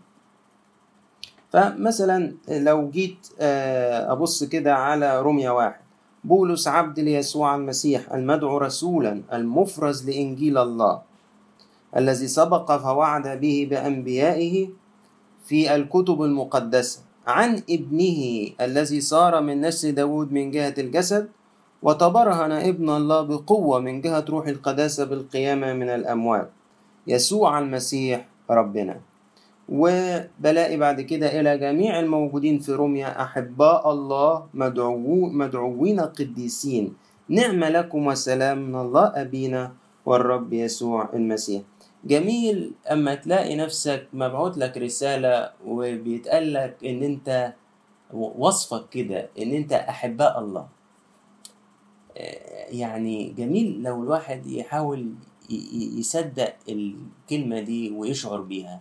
فمثلا 1.53 2.33
لو 2.49 2.91
جيت 2.91 3.27
أبص 3.41 4.45
كده 4.45 4.75
على 4.75 5.21
روميا 5.23 5.51
واحد 5.51 5.81
بولس 6.25 6.69
عبد 6.69 7.01
ليسوع 7.01 7.55
المسيح 7.55 8.13
المدعو 8.13 8.59
رسولا 8.59 9.23
المفرز 9.33 10.11
لإنجيل 10.11 10.59
الله 10.59 11.03
الذي 11.97 12.27
سبق 12.27 12.77
فوعد 12.77 13.41
به 13.41 13.67
بأنبيائه 13.71 14.69
في 15.45 15.75
الكتب 15.75 16.23
المقدسة. 16.23 17.01
عن 17.27 17.63
ابنه 17.71 18.21
الذي 18.61 19.01
صار 19.01 19.41
من 19.41 19.61
نسل 19.61 19.95
داود 19.95 20.33
من 20.33 20.51
جهة 20.51 20.75
الجسد 20.79 21.29
وتبرهن 21.83 22.53
ابن 22.53 22.89
الله 22.91 23.21
بقوة 23.23 23.79
من 23.79 24.01
جهة 24.01 24.25
روح 24.29 24.47
القداسة 24.47 25.05
بالقيامة 25.05 25.73
من 25.73 25.89
الأموات. 25.89 26.51
يسوع 27.07 27.59
المسيح 27.59 28.27
ربنا. 28.51 29.01
وبلاقي 29.69 30.77
بعد 30.77 31.01
كده 31.01 31.41
إلى 31.41 31.59
جميع 31.59 32.01
الموجودين 32.01 32.59
في 32.59 32.73
روميا 32.73 33.23
أحباء 33.23 33.93
الله 33.93 34.47
مدعو 34.55 35.31
مدعوين 35.31 36.01
قديسين. 36.01 36.95
نعم 37.29 37.65
لكم 37.65 38.07
وسلام 38.07 38.59
من 38.59 38.75
الله 38.81 39.05
أبينا 39.15 39.73
والرب 40.07 40.53
يسوع 40.53 41.09
المسيح. 41.15 41.63
جميل. 42.05 42.73
أما 42.93 43.15
تلاقي 43.15 43.57
نفسك 43.57 44.09
مبعوت 44.13 44.59
لك 44.59 44.77
رسالة 44.79 45.53
وبيتقال 45.67 46.53
لك 46.53 46.77
إن 46.85 47.03
أنت 47.03 47.55
وصفك 48.13 48.89
كده 48.89 49.29
إن 49.39 49.51
أنت 49.53 49.73
أحباء 49.73 50.39
الله. 50.41 50.69
يعني 52.69 53.29
جميل 53.31 53.83
لو 53.83 54.03
الواحد 54.03 54.47
يحاول 54.47 55.15
يصدق 55.99 56.55
الكلمة 56.69 57.61
دي 57.61 57.91
ويشعر 57.91 58.41
بيها. 58.41 58.81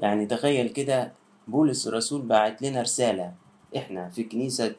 يعني 0.00 0.26
تخيل 0.26 0.68
كده 0.68 1.12
بولس 1.48 1.86
الرسول 1.88 2.22
بعت 2.22 2.62
لنا 2.62 2.82
رسالة. 2.82 3.34
إحنا 3.76 4.08
في 4.08 4.24
كنيسة 4.24 4.74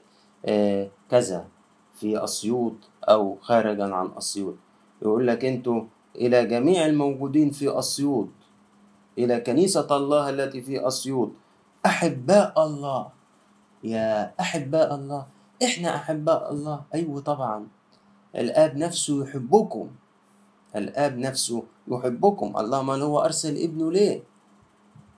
آه، 0.46 0.90
كذا 1.12 1.48
في 1.94 2.24
أسيوط 2.24 2.74
أو 3.04 3.38
خارجا 3.42 3.84
عن 3.96 4.10
أسيوط. 4.18 4.56
يقول 5.02 5.28
لك 5.28 5.46
أنتوا 5.46 5.84
إلى 6.16 6.46
جميع 6.46 6.86
الموجودين 6.86 7.52
في 7.52 7.80
أسيوط 7.80 8.30
إلى 9.18 9.40
كنيسة 9.40 9.98
الله 9.98 10.30
التي 10.30 10.62
في 10.62 10.88
أسيوط 10.88 11.32
أحباء 11.86 12.54
الله. 12.66 13.08
يا 13.84 14.34
أحباء 14.40 14.96
الله. 14.96 15.26
إحنا 15.64 15.96
أحباء 15.96 16.52
الله. 16.52 16.82
أيوة 16.94 17.22
طبعا. 17.22 17.68
الآب 18.36 18.78
نفسه 18.78 19.24
يحبكم. 19.24 19.90
الآب 20.76 21.18
نفسه 21.18 21.64
يحبكم. 21.88 22.54
الله 22.58 22.82
ما 22.84 22.96
هو 22.96 23.20
أرسل 23.20 23.58
ابنه 23.58 23.92
ليه؟ 23.92 24.24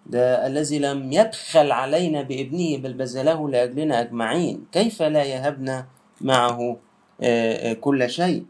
ده 0.05 0.47
الذي 0.47 0.79
لم 0.79 1.11
يبخل 1.11 1.71
علينا 1.71 2.21
بابنه 2.21 2.77
بل 2.77 2.93
بذله 2.93 3.49
لأجلنا 3.49 4.01
أجمعين. 4.01 4.65
كيف 4.71 5.01
لا 5.01 5.23
يهبنا 5.23 5.87
معه 6.21 6.77
آه، 7.21 7.71
آه، 7.71 7.73
كل 7.73 8.09
شيء؟ 8.09 8.45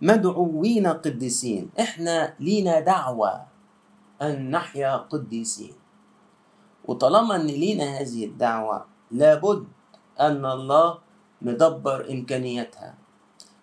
مدعوين 0.00 0.86
قديسين. 0.86 1.70
إحنا 1.80 2.34
لينا 2.40 2.80
دعوة 2.80 3.42
أن 4.22 4.50
نحيا 4.50 4.96
قديسين. 4.96 5.72
وطالما 6.84 7.36
أن 7.36 7.46
لينا 7.46 7.84
هذه 7.84 8.24
الدعوة 8.24 8.84
لابد 9.10 9.64
أن 10.20 10.44
الله 10.46 10.98
مدبر 11.42 12.10
إمكانياتها 12.10 12.94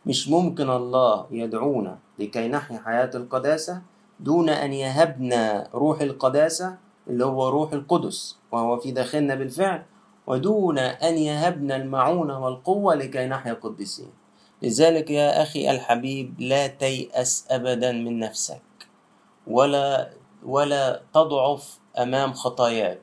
مش 0.06 0.30
ممكن 0.30 0.70
الله 0.70 1.26
يدعونا 1.32 1.98
لكي 2.20 2.48
نحيا 2.48 2.78
حياة 2.86 3.12
القداسة 3.16 3.82
دون 4.20 4.50
أن 4.50 4.74
يهبنا 4.74 5.70
روح 5.74 6.02
القداسة 6.02 6.78
اللي 7.08 7.26
هو 7.26 7.50
روح 7.50 7.74
القدس 7.74 8.38
وهو 8.52 8.78
في 8.78 8.92
داخلنا 8.92 9.36
بالفعل 9.36 9.84
ودون 10.28 10.78
أن 10.78 11.18
يهبنا 11.18 11.76
المعونة 11.76 12.40
والقوة 12.46 12.96
لكي 12.96 13.28
نحيا 13.28 13.54
قديسين. 13.54 14.12
لذلك 14.62 15.10
يا 15.12 15.42
أخي 15.42 15.72
الحبيب 15.72 16.42
لا 16.42 16.68
تيأس 16.68 17.46
أبدا 17.50 17.92
من 17.92 18.20
نفسك 18.20 18.62
ولا 19.48 20.10
ولا 20.46 21.02
تضعف 21.14 21.80
أمام 21.98 22.34
خطاياك 22.34 23.02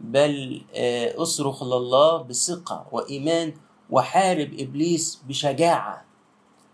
بل 0.00 0.62
آه، 0.74 1.22
أصرخ 1.22 1.62
لله 1.64 2.22
بثقة 2.22 2.86
وإيمان 2.92 3.52
وحارب 3.90 4.54
إبليس 4.58 5.22
بشجاعة 5.28 6.04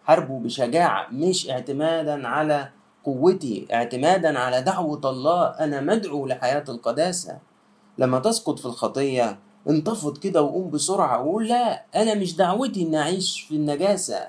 حاربه 0.04 0.38
بشجاعة 0.38 1.08
مش 1.12 1.50
اعتمادا 1.50 2.28
على 2.28 2.70
قوتي 3.04 3.66
اعتمادا 3.72 4.38
على 4.38 4.62
دعوة 4.62 5.00
الله. 5.04 5.44
أنا 5.46 5.80
مدعو 5.80 6.26
لحياة 6.26 6.64
القداسة. 6.68 7.38
لما 7.98 8.18
تسقط 8.18 8.58
في 8.58 8.66
الخطية 8.66 9.38
انتفض 9.68 10.18
كده 10.18 10.42
وقوم 10.42 10.70
بسرعة 10.70 11.22
وقول 11.22 11.48
لا 11.48 11.84
أنا 11.96 12.14
مش 12.14 12.36
دعوتي 12.36 12.82
إن 12.82 12.94
أعيش 12.94 13.40
في 13.40 13.56
النجاسة. 13.56 14.28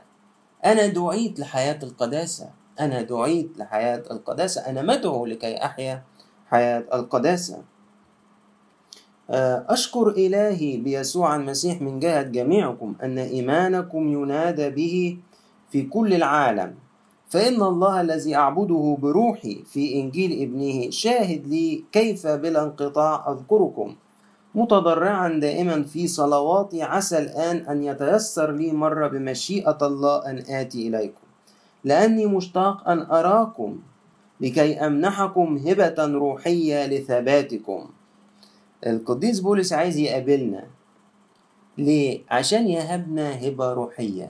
أنا 0.65 0.88
دعيت 0.88 1.39
لحياة 1.39 1.80
القداسة. 1.84 2.50
أنا 2.80 3.02
دعيت 3.02 3.58
لحياة 3.58 4.04
القداسة. 4.12 4.62
أنا 4.62 4.82
مدعو 4.82 5.26
لكي 5.26 5.65
أحيا 5.65 6.04
حياة 6.48 6.84
القداسة. 6.94 7.63
آه، 9.30 9.65
أشكر 9.70 10.10
إلهي 10.10 10.78
بيسوع 10.78 11.36
المسيح 11.36 11.82
من 11.82 12.00
جهة 12.00 12.22
جميعكم 12.22 12.96
أن 13.04 13.18
إيمانكم 13.18 14.13
ينادى 14.13 14.70
به 14.70 15.18
في 15.72 15.82
كل 15.84 16.13
العالم. 16.13 16.76
فإن 17.30 17.62
الله 17.62 18.02
الذي 18.02 18.36
أعبده 18.36 18.98
بروحي 19.00 19.63
في 19.65 19.94
إنجيل 19.96 20.42
ابنه 20.42 20.89
شاهد 20.89 21.48
لي 21.48 21.84
كيف 21.92 22.28
بلا 22.28 22.63
انقطاع 22.63 23.32
أذكركم. 23.32 23.96
متضرعا 24.56 25.40
دائما 25.40 25.84
في 25.84 26.08
صلواتي 26.08 26.84
عسى 26.84 27.18
الآن 27.18 27.58
أن 27.58 27.84
يتيسر 27.84 28.52
لي 28.52 28.72
مرة 28.72 29.08
بمشيئة 29.08 29.78
الله 29.82 30.30
أن 30.30 30.38
آتي 30.50 30.88
إليكم. 30.88 31.28
لأني 31.84 32.26
مشتاق 32.26 32.90
أن 32.90 33.00
أراكم 33.02 33.80
لكي 34.42 34.80
أمنحكم 34.86 35.58
هبة 35.58 35.96
روحية 36.00 36.88
لثباتكم. 36.88 37.90
القديس 38.88 39.40
بولس 39.40 39.74
عايز 39.74 39.98
يقابلنا 39.98 40.64
ليه؟ 41.78 42.22
عشان 42.30 42.68
يهبنا 42.68 43.48
هبة 43.48 43.74
روحية 43.74 44.30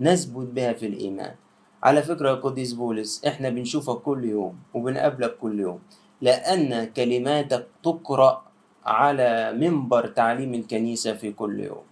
نثبت 0.00 0.46
بها 0.46 0.72
في 0.72 0.86
الإيمان. 0.86 1.34
على 1.82 2.02
فكرة 2.02 2.30
يا 2.30 2.34
قديس 2.34 2.72
بولس 2.72 3.24
إحنا 3.24 3.48
بنشوفك 3.48 3.98
كل 3.98 4.24
يوم 4.24 4.54
وبنقابلك 4.74 5.36
كل 5.36 5.60
يوم. 5.60 5.78
لأن 6.20 6.84
كلماتك 6.84 7.66
تقرأ 7.84 8.45
على 8.86 9.52
منبر 9.52 10.06
تعليم 10.06 10.54
الكنيسة 10.54 11.12
في 11.12 11.32
كل 11.32 11.60
يوم. 11.60 11.82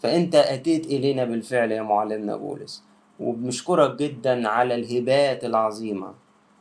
فأنت 0.00 0.34
أتيت 0.34 0.86
إلينا 0.86 1.24
بالفعل 1.24 1.72
يا 1.72 1.82
معلمنا 1.82 2.36
بولس 2.36 2.84
وبنشكرك 3.20 3.96
جدا 3.96 4.48
على 4.48 4.74
الهبات 4.74 5.44
العظيمة 5.44 6.14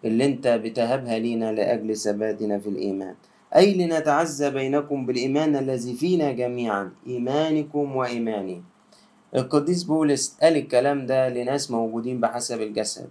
اللي 0.05 0.25
أنت 0.25 0.47
بتهبها 0.47 1.19
لينا 1.19 1.51
لأجل 1.51 1.97
ثباتنا 1.97 2.59
في 2.59 2.69
الإيمان. 2.69 3.15
أي 3.55 3.73
لنتعزى 3.73 4.49
بينكم 4.49 5.05
بالإيمان 5.05 5.55
الذي 5.55 5.93
فينا 5.93 6.31
جميعا 6.31 6.91
إيمانكم 7.07 7.95
وإيماني. 7.95 8.63
القديس 9.35 9.83
بولس 9.83 10.37
قال 10.41 10.57
الكلام 10.57 11.05
ده 11.05 11.29
لناس 11.29 11.71
موجودين 11.71 12.19
بحسب 12.19 12.61
الجسد. 12.61 13.09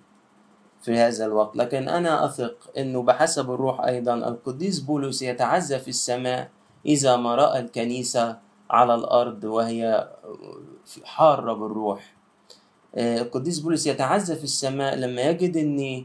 في 0.82 0.98
هذا 0.98 1.26
الوقت. 1.26 1.56
لكن 1.56 1.88
أنا 1.88 2.24
أثق 2.24 2.56
أنه 2.78 3.02
بحسب 3.02 3.50
الروح 3.50 3.80
أيضا 3.80 4.14
القديس 4.14 4.80
بولس 4.80 5.22
يتعزى 5.22 5.78
في 5.78 5.88
السماء 5.88 6.50
إذا 6.86 7.16
ما 7.16 7.34
رأى 7.34 7.60
الكنيسة 7.60 8.38
على 8.70 8.94
الأرض 8.94 9.44
وهي 9.44 10.08
حارة 11.04 11.52
بالروح. 11.52 12.14
آه، 12.94 13.18
القديس 13.18 13.58
بولس 13.58 13.86
يتعزى 13.86 14.36
في 14.36 14.44
السماء 14.44 14.96
لما 14.96 15.22
يجد 15.22 15.56
إن 15.56 16.04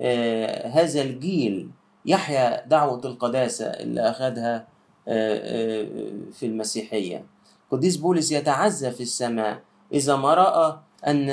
آه، 0.00 0.68
هذا 0.68 1.02
الجيل 1.02 1.70
يحيا 2.06 2.66
دعوة 2.66 3.00
القداسة 3.04 3.66
اللي 3.66 4.00
أخذها 4.00 4.66
آه، 5.08 5.88
في 6.32 6.46
المسيحية. 6.46 7.24
قديس 7.70 7.96
بولس 7.96 8.32
يتعزى 8.32 8.90
في 8.90 9.02
السماء 9.02 9.60
إذا 9.92 10.16
ما 10.16 10.34
رأى 10.34 10.78
أن 11.06 11.28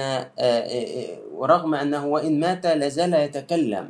ورغم 1.40 1.74
أنه 1.76 2.06
وإن 2.06 2.40
مات 2.40 2.66
لازال 2.66 3.14
يتكلم. 3.14 3.90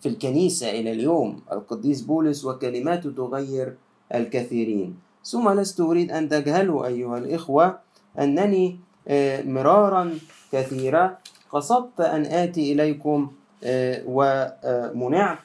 في 0.00 0.08
الكنيسة 0.08 0.70
إلى 0.70 0.92
اليوم 0.92 1.40
القديس 1.52 2.00
بولس 2.00 2.44
وكلماته 2.44 3.10
تغير 3.10 3.74
الكثيرين. 4.14 4.96
ثم 5.24 5.48
لست 5.48 5.80
أريد 5.80 6.12
أن 6.12 6.28
تجهلوا 6.28 6.86
أيها 6.86 7.18
الإخوة 7.18 7.78
أنني 8.18 8.78
آه، 9.08 9.42
مرارا 9.42 10.18
كثيرة 10.52 11.18
قصدت 11.50 12.00
أن 12.00 12.22
آتي 12.26 12.72
إليكم 12.72 13.32
آه، 13.64 14.02
ومنعت 14.06 15.38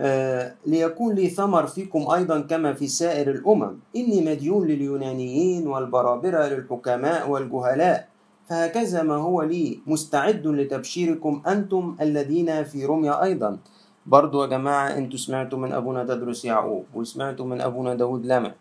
آه، 0.00 0.54
ليكون 0.66 1.14
لي 1.14 1.28
ثمر 1.28 1.66
فيكم 1.66 2.10
أيضا 2.10 2.40
كما 2.40 2.72
في 2.72 2.88
سائر 2.88 3.30
الأمم. 3.30 3.78
إني 3.96 4.20
مديون 4.20 4.66
لليونانيين 4.66 5.66
والبرابرة 5.66 6.46
للحكماء 6.46 7.30
والجهلاء. 7.30 8.08
فهكذا 8.48 9.02
ما 9.02 9.14
هو 9.14 9.42
لي. 9.42 9.80
مستعد 9.86 10.46
لتبشيركم 10.46 11.42
أنتم 11.46 11.96
الذين 12.00 12.64
في 12.64 12.84
روميا 12.84 13.22
أيضا. 13.22 13.58
برضو 14.06 14.42
يا 14.42 14.46
جماعة 14.46 14.88
أنتوا 14.88 15.18
سمعتوا 15.18 15.58
من 15.58 15.72
أبونا 15.72 16.04
تدرس 16.04 16.44
يعقوب 16.44 16.84
وسمعتوا 16.94 17.46
من 17.46 17.60
أبونا 17.60 17.94
داود 17.94 18.26
لمع 18.26 18.54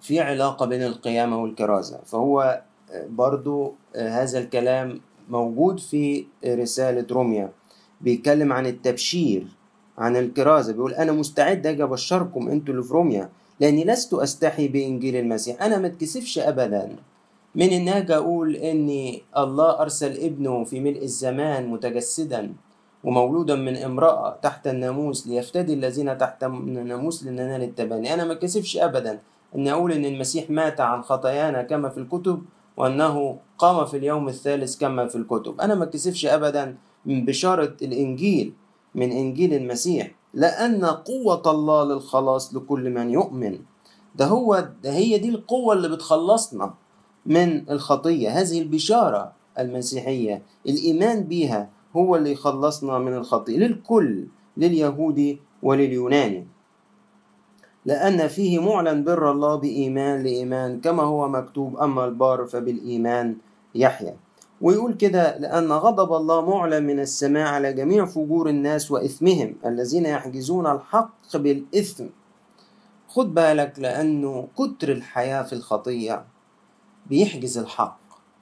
في 0.00 0.20
علاقة 0.20 0.66
بين 0.66 0.82
القيامة 0.82 1.42
والكرازة. 1.42 1.98
فهو 2.04 2.62
برضو 3.08 3.74
هذا 3.96 4.38
الكلام 4.38 5.00
موجود 5.30 5.80
في 5.80 6.26
رسالة 6.46 7.06
روميا 7.10 7.52
بيتكلم 8.00 8.52
عن 8.52 8.66
التبشير 8.66 9.46
عن 9.98 10.16
الكرازة. 10.16 10.72
بيقول 10.72 10.94
أنا 10.94 11.12
مستعد 11.12 11.66
أجي 11.66 11.82
أبشركم 11.82 12.48
أنتوا 12.48 12.74
اللي 12.74 12.84
في 12.84 12.94
روميا 12.94 13.28
لأني 13.60 13.84
لست 13.84 14.14
أستحي 14.14 14.68
بإنجيل 14.68 15.16
المسيح. 15.16 15.62
أنا 15.62 15.78
ما 15.78 15.86
أتكسفش 15.86 16.38
أبدا. 16.38 16.96
من 17.54 17.68
إن 17.72 17.88
أجي 17.88 18.16
أقول 18.16 18.56
إن 18.56 19.18
الله 19.36 19.80
أرسل 19.80 20.12
ابنه 20.24 20.64
في 20.64 20.80
ملء 20.80 21.02
الزمان 21.02 21.68
متجسدا 21.68 22.54
ومولودا 23.04 23.54
من 23.54 23.76
امرأة 23.76 24.38
تحت 24.42 24.66
الناموس 24.66 25.26
ليفتدي 25.26 25.74
الذين 25.74 26.18
تحت 26.18 26.44
الناموس 26.44 27.24
لننال 27.24 27.62
التباني. 27.62 28.14
أنا 28.14 28.24
ما 28.24 28.32
اتكسفش 28.32 28.76
أبدا 28.76 29.18
أن 29.54 29.68
أقول 29.68 29.92
أن 29.92 30.04
المسيح 30.04 30.50
مات 30.50 30.80
عن 30.80 31.02
خطايانا 31.02 31.62
كما 31.62 31.88
في 31.88 31.98
الكتب 31.98 32.42
وأنه 32.76 33.38
قام 33.58 33.86
في 33.86 33.96
اليوم 33.96 34.28
الثالث 34.28 34.76
كما 34.78 35.06
في 35.06 35.16
الكتب. 35.16 35.60
أنا 35.60 35.74
ما 35.74 35.84
اتكسفش 35.84 36.26
أبدا 36.26 36.76
من 37.06 37.24
بشارة 37.24 37.76
الإنجيل 37.82 38.52
من 38.94 39.12
إنجيل 39.12 39.54
المسيح. 39.54 40.10
لأن 40.34 40.84
قوة 40.84 41.42
الله 41.46 41.84
للخلاص 41.84 42.54
لكل 42.54 42.90
من 42.90 43.10
يؤمن. 43.10 43.58
ده 44.14 44.26
هو 44.26 44.68
ده 44.82 44.92
هي 44.92 45.18
دي 45.18 45.28
القوة 45.28 45.74
اللي 45.74 45.88
بتخلصنا. 45.88 46.74
من 47.28 47.70
الخطية. 47.70 48.40
هذه 48.40 48.62
البشارة 48.62 49.32
المسيحية 49.58 50.42
الإيمان 50.68 51.22
بها 51.22 51.70
هو 51.96 52.16
اللي 52.16 52.32
يخلصنا 52.32 52.98
من 52.98 53.14
الخطية 53.14 53.56
للكل 53.56 54.26
لليهودي 54.56 55.40
ولليوناني. 55.62 56.46
لأن 57.86 58.28
فيه 58.28 58.58
معلن 58.58 59.04
بر 59.04 59.30
الله 59.30 59.54
بإيمان 59.54 60.22
لإيمان 60.22 60.80
كما 60.80 61.02
هو 61.02 61.28
مكتوب 61.28 61.76
أما 61.76 62.04
البار 62.04 62.46
فبالإيمان 62.46 63.36
يحيى 63.74 64.14
ويقول 64.60 64.94
كده 64.94 65.38
لأن 65.38 65.72
غضب 65.72 66.12
الله 66.12 66.50
معلن 66.50 66.86
من 66.86 67.00
السماء 67.00 67.46
على 67.46 67.72
جميع 67.72 68.04
فجور 68.04 68.48
الناس 68.48 68.90
وإثمهم 68.90 69.54
الذين 69.66 70.06
يحجزون 70.06 70.66
الحق 70.66 71.36
بالإثم. 71.36 72.04
خد 73.08 73.34
بالك 73.34 73.78
لأنه 73.78 74.48
كتر 74.56 74.92
الحياة 74.92 75.42
في 75.42 75.52
الخطية 75.52 76.24
بيحجز 77.08 77.58
الحق. 77.58 77.98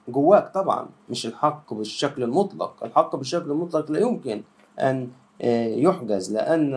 جواك 0.07 0.53
طبعا 0.53 0.87
مش 1.09 1.25
الحق 1.25 1.73
بالشكل 1.73 2.23
المطلق. 2.23 2.83
الحق 2.83 3.15
بالشكل 3.15 3.51
المطلق 3.51 3.91
لا 3.91 3.99
يمكن 3.99 4.43
أن 4.79 5.09
آه، 5.41 5.67
يحجز 5.67 6.33
لأن 6.33 6.73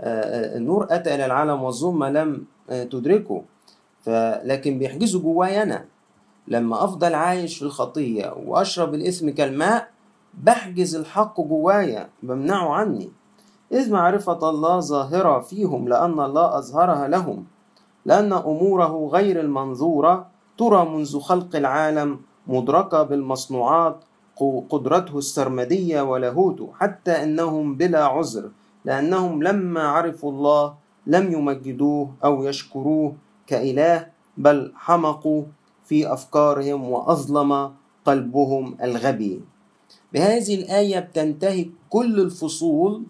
آه، 0.00 0.56
النور 0.56 0.86
أتى 0.90 1.14
إلى 1.14 1.26
العالم 1.26 1.62
والظلمة 1.62 2.10
لم 2.10 2.44
آه، 2.70 2.84
تدركه. 2.84 3.42
لكن 4.44 4.78
بيحجزه 4.78 5.20
جواي 5.20 5.62
أنا. 5.62 5.84
لما 6.48 6.84
أفضل 6.84 7.14
عايش 7.14 7.58
في 7.58 7.62
الخطية 7.62 8.34
وأشرب 8.46 8.94
الإثم 8.94 9.30
كالماء 9.30 9.90
بحجز 10.34 10.96
الحق 10.96 11.40
جوايا 11.40 12.08
بمنعه 12.22 12.72
عني. 12.72 13.10
إذ 13.72 13.92
معرفة 13.92 14.50
الله 14.50 14.80
ظاهرة 14.80 15.38
فيهم 15.40 15.88
لأن 15.88 16.20
الله 16.20 16.58
أظهرها 16.58 17.08
لهم. 17.08 17.44
لأن 18.04 18.32
أموره 18.32 19.08
غير 19.12 19.40
المنظورة 19.40 20.26
ترى 20.58 20.84
منذ 20.84 21.20
خلق 21.20 21.56
العالم 21.56 22.20
مدركة 22.46 23.02
بالمصنوعات 23.02 24.04
قدرته 24.70 25.18
السرمدية 25.18 26.00
ولاهوته 26.00 26.72
حتى 26.80 27.22
أنهم 27.22 27.74
بلا 27.74 28.04
عذر 28.04 28.50
لأنهم 28.84 29.42
لما 29.42 29.82
عرفوا 29.82 30.30
الله 30.32 30.74
لم 31.06 31.32
يمجدوه 31.32 32.10
أو 32.24 32.44
يشكروه 32.44 33.14
كإله 33.46 34.06
بل 34.36 34.72
حمقوا 34.76 35.42
في 35.84 36.12
أفكارهم 36.12 36.90
وأظلم 36.90 37.72
قلبهم 38.04 38.76
الغبي. 38.82 39.40
بهذه 40.12 40.54
الآية 40.54 40.98
بتنتهي 41.00 41.66
كل 41.90 42.20
الفصول 42.20 43.02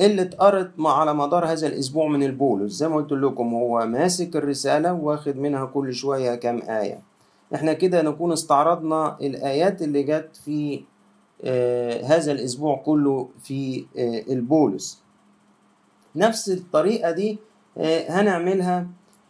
اللي 0.00 0.22
اتقرت 0.22 0.70
على 0.80 1.14
مدار 1.14 1.46
هذا 1.46 1.66
الأسبوع 1.66 2.08
من 2.08 2.22
البولس 2.22 2.72
زي 2.72 2.88
ما 2.88 2.96
قلت 2.96 3.12
لكم 3.12 3.54
هو 3.54 3.86
ماسك 3.86 4.36
الرسالة 4.36 4.92
واخد 4.92 5.36
منها 5.36 5.64
كل 5.64 5.94
شوية 5.94 6.34
كام 6.34 6.62
آية. 6.62 7.00
إحنا 7.54 7.72
كده 7.72 8.02
نكون 8.02 8.32
استعرضنا 8.32 9.16
الآيات 9.20 9.82
اللي 9.82 10.02
جت 10.02 10.36
في 10.44 10.82
آه 11.44 12.02
هذا 12.04 12.32
الأسبوع 12.32 12.76
كله 12.76 13.28
في 13.42 13.84
آه 13.98 14.32
البولس. 14.32 15.02
نفس 16.16 16.48
الطريقة 16.48 17.10
دي 17.10 17.38
آه 17.78 18.10
هنعملها 18.10 18.86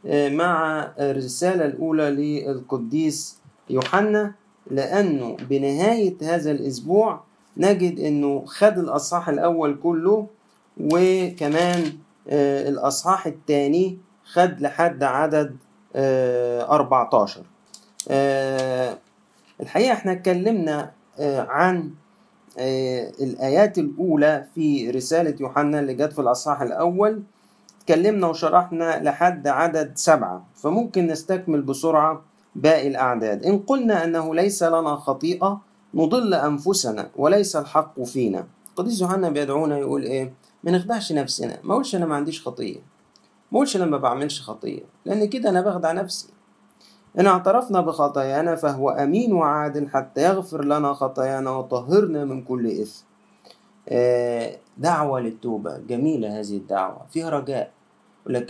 آه 0.06 0.28
مع 0.28 0.82
الرسالة 0.98 1.66
الأولى 1.66 2.10
للقديس 2.10 3.38
يوحنا. 3.70 4.34
لأنه 4.70 5.36
بنهاية 5.50 6.16
هذا 6.22 6.50
الأسبوع 6.50 7.20
نجد 7.56 8.00
أنه 8.00 8.44
خد 8.46 8.78
الأصحاح 8.78 9.28
الأول 9.28 9.78
كله 9.82 10.26
وكمان 10.80 11.92
آه 12.28 12.68
الأصحاح 12.68 13.26
الثاني 13.26 13.98
خد 14.24 14.60
لحد 14.60 15.02
عدد 15.02 15.56
14 15.96 17.40
آه، 18.08 18.90
آه، 18.90 18.98
الحقيقة 19.60 19.92
إحنا 19.92 20.12
اتكلمنا 20.12 20.90
عن 21.48 21.90
الآيات 23.20 23.78
الأولى 23.78 24.46
في 24.54 24.90
رسالة 24.90 25.34
يوحنا 25.40 25.80
اللي 25.80 25.94
جت 25.94 26.12
في 26.12 26.18
الأصحاح 26.18 26.62
الأول. 26.62 27.22
اتكلمنا 27.80 28.26
وشرحنا 28.26 29.02
لحد 29.02 29.48
عدد 29.48 29.92
سبعة. 29.94 30.46
فممكن 30.54 31.06
نستكمل 31.06 31.62
بسرعة 31.62 32.22
باقي 32.54 32.88
الأعداد. 32.88 33.44
إن 33.44 33.58
قلنا 33.58 34.04
أنه 34.04 34.34
ليس 34.34 34.62
لنا 34.62 34.96
خطيئة 34.96 35.60
نضل 35.94 36.34
أنفسنا 36.34 37.10
وليس 37.16 37.56
الحق 37.56 38.02
فينا. 38.02 38.46
القديس 38.70 39.00
يوحنا 39.00 39.28
بيدعونا 39.30 39.78
يقول 39.78 40.02
إيه؟ 40.02 40.32
ما 40.64 40.70
نخدعش 40.70 41.12
نفسنا. 41.12 41.59
ما 41.62 41.72
أقولش 41.72 41.94
أنا 41.94 42.07
ما 42.07 42.14
عنديش 42.14 42.42
خطية. 42.48 42.80
ما 43.52 43.57
أقولش 43.59 43.76
أنا 43.76 43.84
ما 43.86 43.96
بعملش 43.98 44.42
خطية. 44.42 44.82
لأن 45.04 45.28
كده 45.28 45.50
أنا 45.50 45.61
بخدع 45.61 45.92
نفسي. 45.92 46.28
إن 47.18 47.26
اعترفنا 47.26 47.80
بخطايانا 47.80 48.57
فهو 48.57 48.90
أمين 48.90 49.32
وعادل 49.32 49.88
حتى 49.88 50.22
يغفر 50.22 50.64
لنا 50.64 50.92
خطايانا 50.92 51.50
وطهرنا 51.50 52.24
من 52.24 52.42
كل 52.42 52.66
إثم. 52.66 53.04
آه، 53.88 54.59
دعوة 54.78 55.20
للتوبة. 55.20 55.78
جميلة 55.78 56.40
هذه 56.40 56.57
الدعوة. 56.57 57.07
فيها 57.11 57.30
رجاء. 57.30 57.72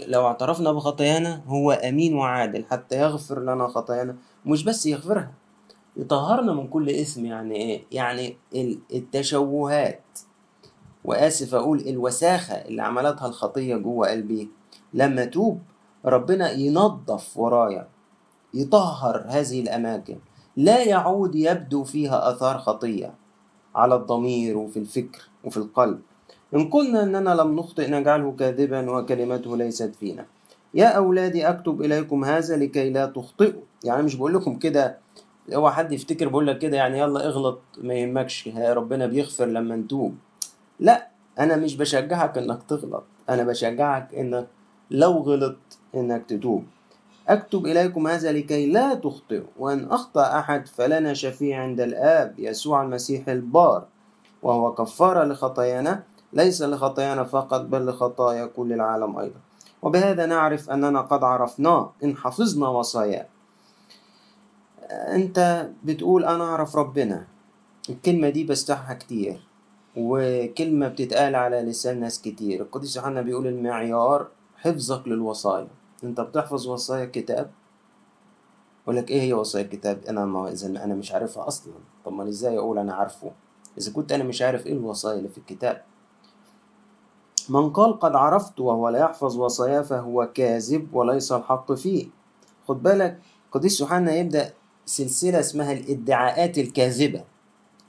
لو 0.07 0.27
اعترفنا 0.27 0.73
بخطايانا 0.73 1.43
هو 1.47 1.73
أمين 1.73 2.15
وعادل 2.15 2.65
حتى 2.71 3.01
يغفر 3.01 3.41
لنا 3.41 3.69
خطايانا. 3.69 4.17
مش 4.47 4.65
بس 4.65 4.87
يغفرها 4.87 5.33
يطهرنا 5.97 6.53
من 6.53 6.69
كل 6.69 6.91
إثم. 6.91 7.25
يعني 7.25 7.57
إيه؟ 7.57 7.85
يعني 7.93 8.37
التشوهات. 8.93 10.03
وآسف 11.07 11.55
أقول 11.55 11.81
الوساخة 11.81 12.55
اللي 12.55 12.83
عملتها 12.83 13.29
الخطية 13.29 13.77
جوه 13.77 14.11
قلبي. 14.11 14.51
لما 14.95 15.25
توب 15.25 15.61
ربنا 16.05 16.51
ينظف 16.51 17.37
ورايا 17.37 17.89
يطهر 18.55 19.25
هذه 19.29 19.61
الأماكن. 19.61 20.19
لا 20.57 20.85
يعود 20.85 21.35
يبدو 21.35 21.85
فيها 21.85 22.31
آثار 22.31 22.59
خطية 22.59 23.15
على 23.75 23.95
الضمير 23.95 24.59
وفي 24.59 24.79
الفكر 24.79 25.31
وفي 25.45 25.57
القلب. 25.57 26.01
إن 26.55 26.71
قلنا 26.71 27.03
أننا 27.03 27.31
لم 27.31 27.57
نخطئ 27.57 27.91
نجعله 27.91 28.33
كاذبا 28.33 28.91
وكلمته 28.91 29.57
ليست 29.57 29.95
فينا. 29.95 30.27
يا 30.75 30.87
أولادي 30.87 31.49
أكتب 31.49 31.83
إليكم 31.83 32.25
هذا 32.25 32.57
لكي 32.57 32.91
لا 32.91 33.07
تخطئوا. 33.07 33.63
يعني 33.85 34.03
مش 34.03 34.15
بقول 34.15 34.35
لكم 34.35 34.59
كده 34.59 34.99
اوعى 35.55 35.73
حد 35.73 35.93
يفتكر 35.93 36.29
بقول 36.29 36.47
لك 36.47 36.59
كده 36.59 36.77
يعني 36.77 36.99
يلا 36.99 37.27
اغلط 37.27 37.61
ما 37.79 37.95
يهمكش. 37.95 38.49
ربنا 38.57 39.07
بيغفر 39.07 39.47
لما 39.47 39.77
نتوب. 39.77 40.15
لا 40.81 41.09
أنا 41.39 41.57
مش 41.57 41.77
بشجعك 41.77 42.39
إنك 42.39 42.63
تغلط. 42.69 43.05
أنا 43.29 43.45
بشجعك 43.45 44.15
إنك 44.15 44.47
لو 44.91 45.13
غلط 45.13 45.57
إنك 45.95 46.25
تتوب. 46.27 46.65
أكتب 47.29 47.67
إليكم 47.67 48.07
هذا 48.07 48.33
لكي 48.33 48.67
لا 48.67 48.95
تخطئوا. 48.95 49.47
وإن 49.59 49.91
أخطأ 49.91 50.39
أحد 50.39 50.69
فلنا 50.69 51.15
شفيع 51.15 51.63
عند 51.63 51.81
الآب 51.81 52.39
يسوع 52.39 52.83
المسيح 52.83 53.29
البار. 53.29 53.85
وهو 54.43 54.75
كفاره 54.75 55.25
لخطايانا 55.25 56.03
ليس 56.33 56.63
لخطايانا 56.63 57.25
فقط 57.25 57.61
بل 57.61 57.87
لخطايا 57.87 58.47
كل 58.47 58.73
العالم 58.73 59.19
أيضا. 59.19 59.41
وبهذا 59.83 60.27
نعرف 60.27 60.71
أننا 60.71 61.01
قد 61.01 61.25
عرفناه 61.25 61.93
إن 62.05 62.17
حفظنا 62.17 62.69
وصاياه. 62.69 63.27
أنت 64.91 65.69
بتقول 65.85 66.25
أنا 66.25 66.45
أعرف 66.45 66.77
ربنا. 66.77 67.27
الكلمة 67.91 68.29
دي 68.29 68.45
بستحها 68.45 68.95
كتير. 68.95 69.41
وكلمة 69.97 70.89
بتتقال 70.89 71.35
على 71.35 71.61
لسان 71.61 72.01
ناس 72.01 72.23
كتير. 72.23 72.63
القديس 72.63 72.97
يوحنا 72.97 73.23
بيقول 73.23 73.47
المعيار 73.47 74.29
حفظك 74.57 75.09
للوصايا. 75.09 75.69
انت 76.05 76.21
بتحفظ 76.21 76.69
وصايا 76.69 77.05
الكتاب 77.05 77.51
لك 78.87 79.11
إيه 79.11 79.21
هي 79.21 79.33
وصايا 79.33 79.65
الكتاب؟ 79.65 80.05
أنا 80.09 80.25
ما 80.25 80.49
اذا 80.49 80.67
أنا 80.67 80.95
مش 80.95 81.13
عارفها 81.13 81.49
أصلا. 81.49 81.73
طب 82.05 82.13
ما 82.13 82.29
إزاي 82.29 82.59
أقول 82.59 82.79
أنا 82.79 82.95
عارفه؟ 82.95 83.33
اذا 83.79 83.93
كنت 83.93 84.13
أنا 84.13 84.25
مش 84.25 84.43
عارف 84.43 84.67
إيه 84.67 84.73
الوصايا 84.73 85.19
اللي 85.19 85.29
في 85.29 85.39
الكتاب. 85.39 85.83
من 87.49 87.71
قال 87.71 87.99
قد 87.99 88.15
عرفت 88.15 88.61
وهو 88.61 88.89
لا 88.89 88.99
يحفظ 88.99 89.37
وصاياه 89.39 89.81
فهو 89.81 90.33
كاذب 90.35 90.95
وليس 90.95 91.33
الحق 91.33 91.73
فيه. 91.73 92.07
خد 92.69 92.83
بالك 92.83 93.21
قديس 93.53 93.81
يوحنا 93.81 94.15
يبدأ 94.15 94.53
سلسلة 94.87 95.41
اسمها 95.41 95.73
الادعاءات 95.73 96.59
الكاذبة. 96.59 97.25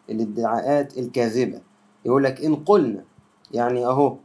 الادعاءات 0.10 0.98
الكاذبة. 0.98 1.62
يقول 2.08 2.24
لك 2.24 2.42
إن 2.46 2.56
قلنا 2.56 3.04
يعني 3.52 3.86
أهو 3.86 4.18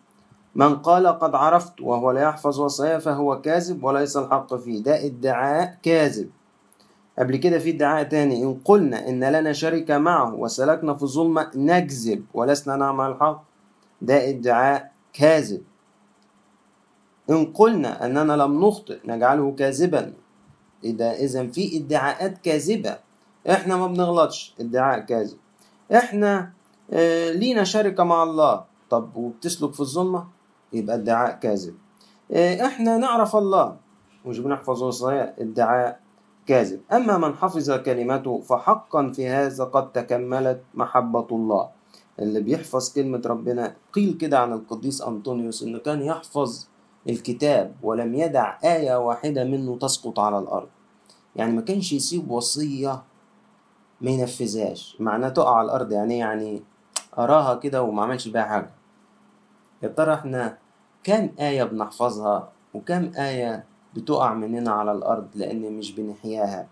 من 0.55 0.77
قال 0.77 1.07
قد 1.07 1.35
عرفت 1.35 1.81
وهو 1.81 2.11
لا 2.11 2.21
يحفظ 2.21 2.61
وصايا 2.61 2.99
فهو 2.99 3.41
كاذب 3.41 3.85
وليس 3.85 4.17
الحق 4.17 4.55
فيه. 4.55 4.83
ده 4.83 5.07
ادعاء 5.07 5.79
كاذب. 5.83 6.31
قبل 7.19 7.37
كده 7.37 7.59
في 7.59 7.71
ادعاء 7.71 8.03
تاني 8.03 8.43
إن 8.43 8.61
قلنا 8.65 9.09
إن 9.09 9.25
لنا 9.25 9.53
شركة 9.53 9.99
معه 9.99 10.35
وسلكنا 10.35 10.95
في 10.95 11.03
الظلمة 11.03 11.51
نكذب 11.55 12.25
ولسنا 12.35 12.77
نعمل 12.77 13.07
الحق. 13.07 13.45
ده 14.03 14.29
ادعاء 14.29 14.93
كاذب. 15.13 15.63
إن 17.31 17.45
قلنا 17.45 18.07
أننا 18.07 18.33
لم 18.33 18.65
نخطئ 18.65 18.99
نجعله 19.05 19.55
كاذبا 19.59 20.13
إذا 20.85 21.13
إذا 21.13 21.47
في 21.47 21.77
ادعاءات 21.79 22.39
كاذبة. 22.39 22.99
إحنا 23.51 23.77
ما 23.77 23.87
بنغلطش 23.87 24.55
ادعاء 24.61 25.01
كاذب. 25.01 25.37
إحنا 25.95 26.53
لينا 27.31 27.65
شركة 27.65 28.05
مع 28.05 28.23
الله. 28.23 28.65
طب 28.91 29.17
وبتسلك 29.17 29.73
في 29.73 29.81
الظلمة؟ 29.81 30.27
يبقى 30.73 30.97
ادعاء 30.97 31.39
كاذب. 31.39 31.75
آه 32.33 32.67
إحنا 32.67 32.97
نعرف 32.97 33.37
الله. 33.37 33.77
مش 34.27 34.39
بنحفظ 34.39 34.83
وصايا 34.83 35.35
ادعاء 35.39 36.01
كاذب. 36.47 36.81
أما 36.93 37.19
من 37.19 37.35
حفظ 37.35 37.71
كلمته 37.71 38.41
فحقا 38.41 39.11
في 39.11 39.29
هذا 39.29 39.65
قد 39.65 39.93
تكملت 39.93 40.63
محبة 40.75 41.27
الله. 41.33 41.69
اللي 42.19 42.41
بيحفظ 42.41 42.93
كلمة 42.93 43.23
ربنا 43.27 43.77
قيل 43.93 44.13
كده 44.15 44.39
عن 44.39 44.53
القديس 44.53 45.03
أنطونيوس 45.03 45.63
إنه 45.63 45.79
كان 45.79 46.03
يحفظ 46.03 46.67
الكتاب 47.09 47.75
ولم 47.83 48.15
يدع 48.15 48.59
آية 48.65 48.97
واحدة 48.99 49.45
منه 49.45 49.79
تسقط 49.79 50.19
على 50.19 50.39
الأرض. 50.39 50.69
يعني 51.37 51.53
ما 51.53 51.61
كانش 51.61 51.93
يسيب 51.93 52.31
وصية 52.31 53.03
ما 54.01 54.11
ينفذهاش. 54.11 54.97
معناه 55.01 55.29
تقع 55.29 55.57
على 55.57 55.65
الأرض 55.65 55.93
يعني 55.93 56.19
يعني 56.19 56.63
أراها 57.19 57.55
كده 57.55 57.83
وما 57.83 58.03
عملش 58.03 58.29
بيها 58.29 58.43
حاجة. 58.43 58.71
يا 59.83 59.89
ترى 59.89 60.15
إحنا 60.15 60.59
كام 61.05 61.35
آية 61.41 61.65
بنحفظها 61.65 62.49
وكام 62.75 63.13
آية 63.17 63.65
بتقع 63.95 64.35
مننا 64.35 64.71
على 64.71 64.93
الأرض 64.93 65.29
لأن 65.35 65.73
مش 65.73 65.93
بنحياها. 65.93 66.67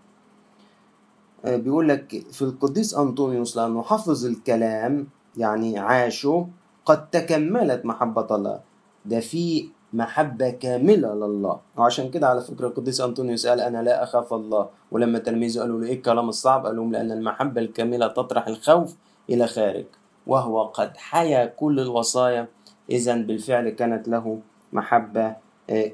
بيقول 1.45 1.89
لك 1.89 2.23
في 2.31 2.41
القديس 2.41 2.95
أنطونيوس 2.95 3.57
لأنه 3.57 3.81
حفظ 3.81 4.25
الكلام 4.25 5.07
يعني 5.37 5.79
عاشه 5.79 6.47
قد 6.85 7.09
تكملت 7.09 7.85
محبة 7.85 8.35
الله. 8.35 8.59
ده 9.05 9.19
في 9.19 9.69
محبة 9.93 10.49
كاملة 10.49 11.13
لله. 11.15 11.59
وعشان 11.77 12.11
كده 12.11 12.27
على 12.27 12.41
فكرة 12.41 12.67
القديس 12.67 13.01
أنطونيوس 13.01 13.47
قال 13.47 13.59
أنا 13.61 13.83
لا 13.83 14.03
أخاف 14.03 14.33
الله. 14.33 14.69
ولما 14.91 15.19
تلميذه 15.19 15.59
قالوا 15.59 15.79
له 15.81 15.87
إيه 15.87 15.93
الكلام 15.93 16.29
الصعب؟ 16.29 16.65
قال 16.65 16.75
لهم 16.75 16.91
لأن 16.91 17.11
المحبة 17.11 17.61
الكاملة 17.61 18.07
تطرح 18.07 18.47
الخوف 18.47 18.95
إلى 19.29 19.47
خارج. 19.47 19.85
وهو 20.31 20.63
قد 20.63 20.97
حيا 20.97 21.45
كل 21.45 21.79
الوصايا. 21.79 22.47
إذا 22.89 23.15
بالفعل 23.15 23.69
كانت 23.69 24.07
له 24.07 24.39
محبة 24.73 25.35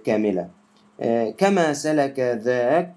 كاملة. 0.05 0.49
كما 1.37 1.73
سلك 1.73 2.19
ذاك 2.19 2.93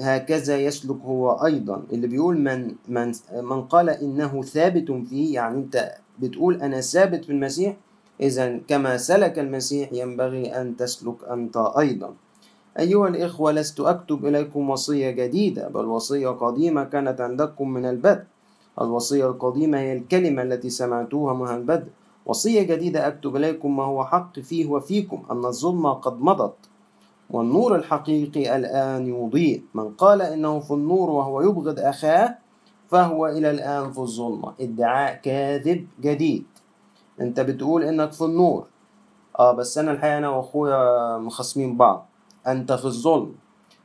هكذا 0.00 0.56
يسلك 0.58 1.00
هو 1.04 1.30
أيضا. 1.46 1.82
اللي 1.92 2.06
بيقول 2.06 2.38
من 2.38 2.74
من 2.88 3.12
من 3.34 3.62
قال 3.62 3.90
إنه 3.90 4.42
ثابت 4.42 4.88
فيه 5.10 5.34
يعني 5.34 5.56
أنت 5.56 5.94
بتقول 6.18 6.62
أنا 6.62 6.80
ثابت 6.80 7.24
في 7.24 7.32
المسيح 7.32 7.76
إذا 8.20 8.58
كما 8.68 8.96
سلك 8.96 9.38
المسيح 9.38 9.92
ينبغي 9.92 10.60
أن 10.60 10.76
تسلك 10.76 11.16
أنت 11.30 11.56
أيضا. 11.78 12.14
أيها 12.78 13.08
الإخوة 13.08 13.52
لست 13.52 13.80
أكتب 13.80 14.26
إليكم 14.26 14.70
وصية 14.70 15.10
جديدة 15.10 15.68
بل 15.68 15.84
وصية 15.84 16.28
قديمة 16.28 16.84
كانت 16.84 17.20
عندكم 17.20 17.70
من 17.70 17.86
البدء. 17.86 18.24
الوصية 18.80 19.26
القديمة 19.26 19.78
هي 19.78 19.92
الكلمة 19.92 20.42
التي 20.42 20.70
سمعتوها 20.70 21.34
من 21.34 21.48
البدء. 21.48 21.88
وصية 22.26 22.62
جديدة 22.62 23.08
أكتب 23.08 23.36
إليكم 23.36 23.76
ما 23.76 23.84
هو 23.84 24.04
حق 24.04 24.38
فيه 24.40 24.66
وفيكم 24.66 25.22
أن 25.30 25.44
الظلمة 25.44 25.92
قد 25.92 26.20
مضت 26.20 26.54
والنور 27.30 27.76
الحقيقي 27.76 28.56
الآن 28.56 29.06
يضيء. 29.06 29.62
من 29.74 29.88
قال 29.90 30.22
إنه 30.22 30.60
في 30.60 30.70
النور 30.70 31.10
وهو 31.10 31.40
يبغض 31.40 31.78
أخاه 31.80 32.38
فهو 32.88 33.26
إلى 33.26 33.50
الآن 33.50 33.92
في 33.92 33.98
الظلمة. 33.98 34.52
ادعاء 34.60 35.14
كاذب 35.14 35.86
جديد. 36.00 36.44
أنت 37.20 37.40
بتقول 37.40 37.84
إنك 37.84 38.12
في 38.12 38.24
النور. 38.24 38.66
آه 39.38 39.52
بس 39.52 39.78
أنا 39.78 39.92
الحقيقة 39.92 40.18
أنا 40.18 40.28
وأخويا 40.28 41.18
مخصمين 41.18 41.76
بعض. 41.76 42.06
أنت 42.46 42.72
في 42.72 42.84
الظلم. 42.84 43.34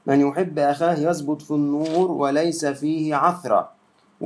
من 0.06 0.22
يحب 0.22 0.60
أخاه 0.60 0.94
يثبت 0.94 1.42
في 1.42 1.52
النور 1.52 2.12
وليس 2.12 2.66
فيه 2.66 3.16
عثرة. 3.16 3.75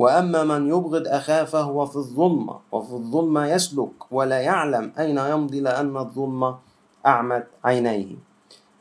وأما 0.00 0.44
من 0.44 0.68
يبغض 0.68 1.08
أخاه 1.08 1.44
فهو 1.44 1.86
في 1.86 1.96
الظلمة 1.96 2.56
وفي 2.72 2.92
الظلمة 2.92 3.46
يسلك 3.46 4.12
ولا 4.12 4.40
يعلم 4.40 4.92
أين 4.98 5.18
يمضي 5.18 5.60
لأن 5.60 5.96
الظلمة 5.96 6.58
أعمت 7.06 7.46
عينيه. 7.64 8.16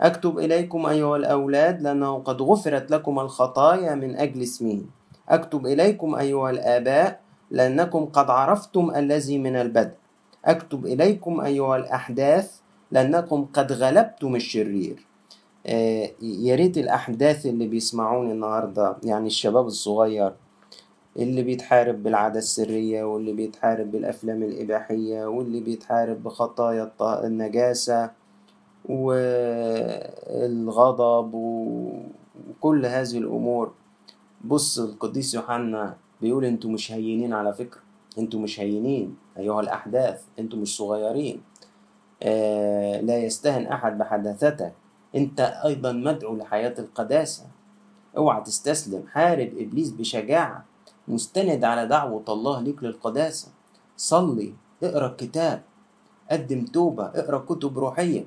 أكتب 0.01 0.39
إليكم 0.39 0.85
أيها 0.85 1.15
الأولاد 1.17 1.81
لأنه 1.81 2.19
قد 2.19 2.41
غفرت 2.41 2.91
لكم 2.91 3.19
الخطايا 3.19 3.95
من 3.95 4.15
أجل 4.15 4.41
اسمه. 4.41 4.81
أكتب 5.29 5.65
إليكم 5.65 6.15
أيها 6.15 6.49
الآباء 6.49 7.19
لأنكم 7.51 8.05
قد 8.05 8.29
عرفتم 8.29 8.91
الذي 8.95 9.37
من 9.37 9.55
البدء. 9.55 9.95
أكتب 10.45 10.85
إليكم 10.85 11.41
أيها 11.41 11.75
الأحداث 11.75 12.59
لأنكم 12.91 13.47
قد 13.53 13.71
غلبتم 13.71 14.35
الشرير. 14.35 15.05
آه 15.67 16.09
يا 16.21 16.55
ريت 16.55 16.77
الأحداث 16.77 17.45
اللي 17.45 17.67
بيسمعوني 17.67 18.31
النهاردة 18.31 18.97
يعني 19.03 19.27
الشباب 19.27 19.67
الصغير 19.67 20.33
اللي 21.17 21.43
بيتحارب 21.43 22.03
بالعادة 22.03 22.39
السرية 22.39 23.03
واللي 23.03 23.33
بيتحارب 23.33 23.91
بالأفلام 23.91 24.43
الإباحية 24.43 25.25
واللي 25.25 25.59
بيتحارب 25.59 26.23
بخطايا 26.23 26.91
النجاسة 27.01 28.11
والغضب 30.29 31.33
وكل 31.33 32.85
هذه 32.85 33.17
الأمور. 33.17 33.71
بص 34.45 34.79
القديس 34.79 35.33
يوحنا 35.33 35.95
بيقول 36.21 36.45
أنتوا 36.45 36.69
مش 36.69 36.91
هينين 36.91 37.33
على 37.33 37.53
فكرة. 37.53 37.81
أنتوا 38.17 38.39
مش 38.39 38.59
هينين 38.59 39.15
أيها 39.37 39.61
الأحداث 39.61 40.23
أنتوا 40.39 40.59
مش 40.59 40.77
صغيرين. 40.77 41.41
آه 42.23 43.01
لا 43.01 43.17
يستهن 43.17 43.65
أحد 43.65 43.97
بحداثتك 43.97 44.73
انت 45.15 45.39
أيضا 45.39 45.91
مدعو 45.91 46.35
لحياة 46.35 46.73
القداسة. 46.79 47.43
اوعى 48.17 48.41
تستسلم. 48.41 49.03
حارب 49.07 49.49
إبليس 49.57 49.89
بشجاعة. 49.89 50.68
مستند 51.09 51.63
على 51.63 51.87
دعوة 51.87 52.23
الله 52.29 52.61
ليك 52.61 52.83
للقداسة. 52.83 53.47
صلي 53.97 54.53
اقرأ 54.83 55.07
الكتاب. 55.07 55.63
قدم 56.31 56.65
توبة 56.65 57.05
اقرأ 57.05 57.37
كتب 57.37 57.79
روحية. 57.79 58.25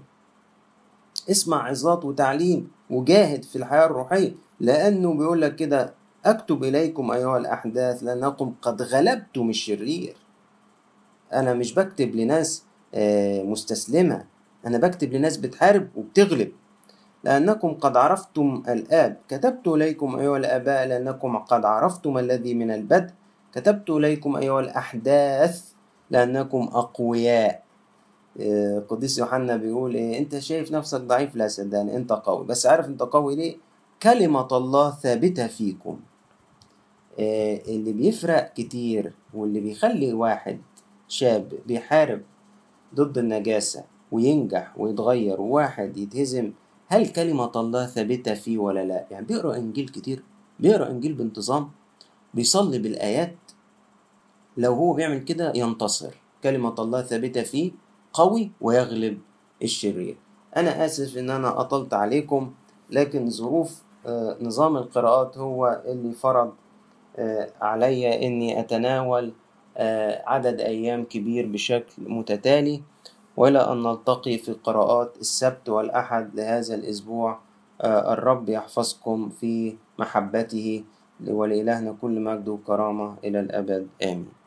اسمع 1.30 1.68
عظات 1.68 2.05
وتعليم. 2.05 2.70
وجاهد 2.91 3.45
في 3.45 3.57
الحياة 3.57 3.87
الروحية. 3.87 4.35
لأنه 4.61 5.14
بيقول 5.14 5.41
لك 5.41 5.57
كده 5.57 5.95
أكتب 6.24 6.64
إليكم 6.64 7.11
أيها 7.11 7.39
الأحداث 7.39 8.03
لأنكم 8.03 8.55
قد 8.62 8.83
غلبتم 8.83 9.51
الشرير. 9.51 10.16
أنا 11.33 11.55
مش 11.55 11.74
بكتب 11.74 12.14
لناس 12.14 12.64
مستسلمة. 13.45 14.24
أنا 14.66 14.78
بكتب 14.78 15.12
لناس 15.12 15.37
بتحارب 15.37 15.89
وبتغلب. 15.97 16.53
لأنكم 17.25 17.75
قد 17.75 17.97
عرفتم 17.97 18.62
الآب. 18.68 19.16
كتبت 19.29 19.68
إليكم 19.68 20.16
أيها 20.16 20.37
الآباء 20.37 20.87
لأنكم 20.87 21.37
قد 21.37 21.64
عرفتم 21.64 22.18
الذي 22.18 22.55
من 22.55 22.70
البدء. 22.70 23.11
كتبت 23.55 23.91
إليكم 23.91 24.37
أيها 24.37 24.61
الأحداث 24.61 25.73
لأنكم 26.11 26.70
أقوياء. 26.73 27.62
آه، 28.41 28.79
قديس 28.89 29.18
يوحنا 29.18 29.57
بيقول 29.57 29.95
إيه 29.95 30.18
أنت 30.18 30.39
شايف 30.39 30.73
نفسك 30.73 31.01
ضعيف. 31.01 31.37
لا 31.37 31.49
صدقني 31.49 31.97
أنت 31.97 32.12
قوي. 32.12 32.45
بس 32.47 32.66
عارف 32.66 32.87
أنت 32.87 33.03
قوي 33.03 33.37
ليه؟ 33.37 33.57
كلمة 34.03 34.49
الله 34.53 34.91
ثابتة 34.91 35.47
فيكم. 35.47 36.01
آه، 37.20 37.61
اللي 37.68 37.93
بيفرق 37.93 38.53
كتير 38.53 39.12
واللي 39.35 39.61
بيخلي 39.61 40.12
واحد 40.12 40.61
شاب 41.09 41.53
بيحارب 41.66 42.23
ضد 42.95 43.18
النجاسة 43.18 43.85
وينجح 44.12 44.79
ويتغير 44.79 45.41
وواحد 45.41 45.97
يتهزم 45.97 46.53
هل 46.93 47.09
كلمة 47.09 47.53
الله 47.57 47.86
ثابتة 47.86 48.34
فيه 48.34 48.59
ولا 48.59 48.84
لا؟ 48.84 49.07
يعني 49.11 49.26
بيقرأ 49.26 49.57
إنجيل 49.57 49.88
كتير 49.88 50.22
بيقرأ 50.61 50.90
إنجيل 50.90 51.12
بانتظام 51.12 51.70
بيصلي 52.34 52.78
بالآيات. 52.78 53.36
لو 54.57 54.74
هو 54.74 54.93
بيعمل 54.93 55.18
كده 55.18 55.53
ينتصر. 55.57 56.14
كلمة 56.43 56.74
الله 56.78 57.03
ثابتة 57.03 57.43
فيه 57.43 57.72
قوي 58.12 58.51
ويغلب 58.61 59.18
الشرير. 59.62 60.16
أنا 60.57 60.84
آسف 60.84 61.18
إن 61.18 61.30
أنا 61.30 61.61
أطلت 61.61 61.95
عليكم 61.95 62.53
لكن 62.90 63.30
ظروف 63.30 63.82
آه، 64.07 64.36
نظام 64.40 64.76
القراءات 64.76 65.38
هو 65.38 65.82
اللي 65.86 66.12
فرض 66.12 66.53
آه، 67.16 67.51
علي 67.61 68.26
إني 68.26 68.61
أتناول 68.61 69.32
آه، 69.76 70.22
عدد 70.26 70.61
أيام 70.61 71.05
كبير 71.05 71.47
بشكل 71.47 71.93
متتالي. 71.99 72.82
وإلى 73.37 73.59
أن 73.72 73.83
نلتقي 73.83 74.39
في 74.39 74.53
قراءات 74.53 75.16
السبت 75.20 75.68
والأحد 75.68 76.35
لهذا 76.35 76.74
الأسبوع. 76.74 77.39
آه، 77.80 78.12
الرب 78.12 78.49
يحفظكم 78.49 79.28
في 79.41 79.74
محبته 79.99 80.85
ولإلهنا 81.26 81.97
كل 82.01 82.20
مجد 82.20 82.49
وكرامة 82.49 83.14
إلى 83.24 83.41
الأبد. 83.41 83.87
آمين. 84.03 84.41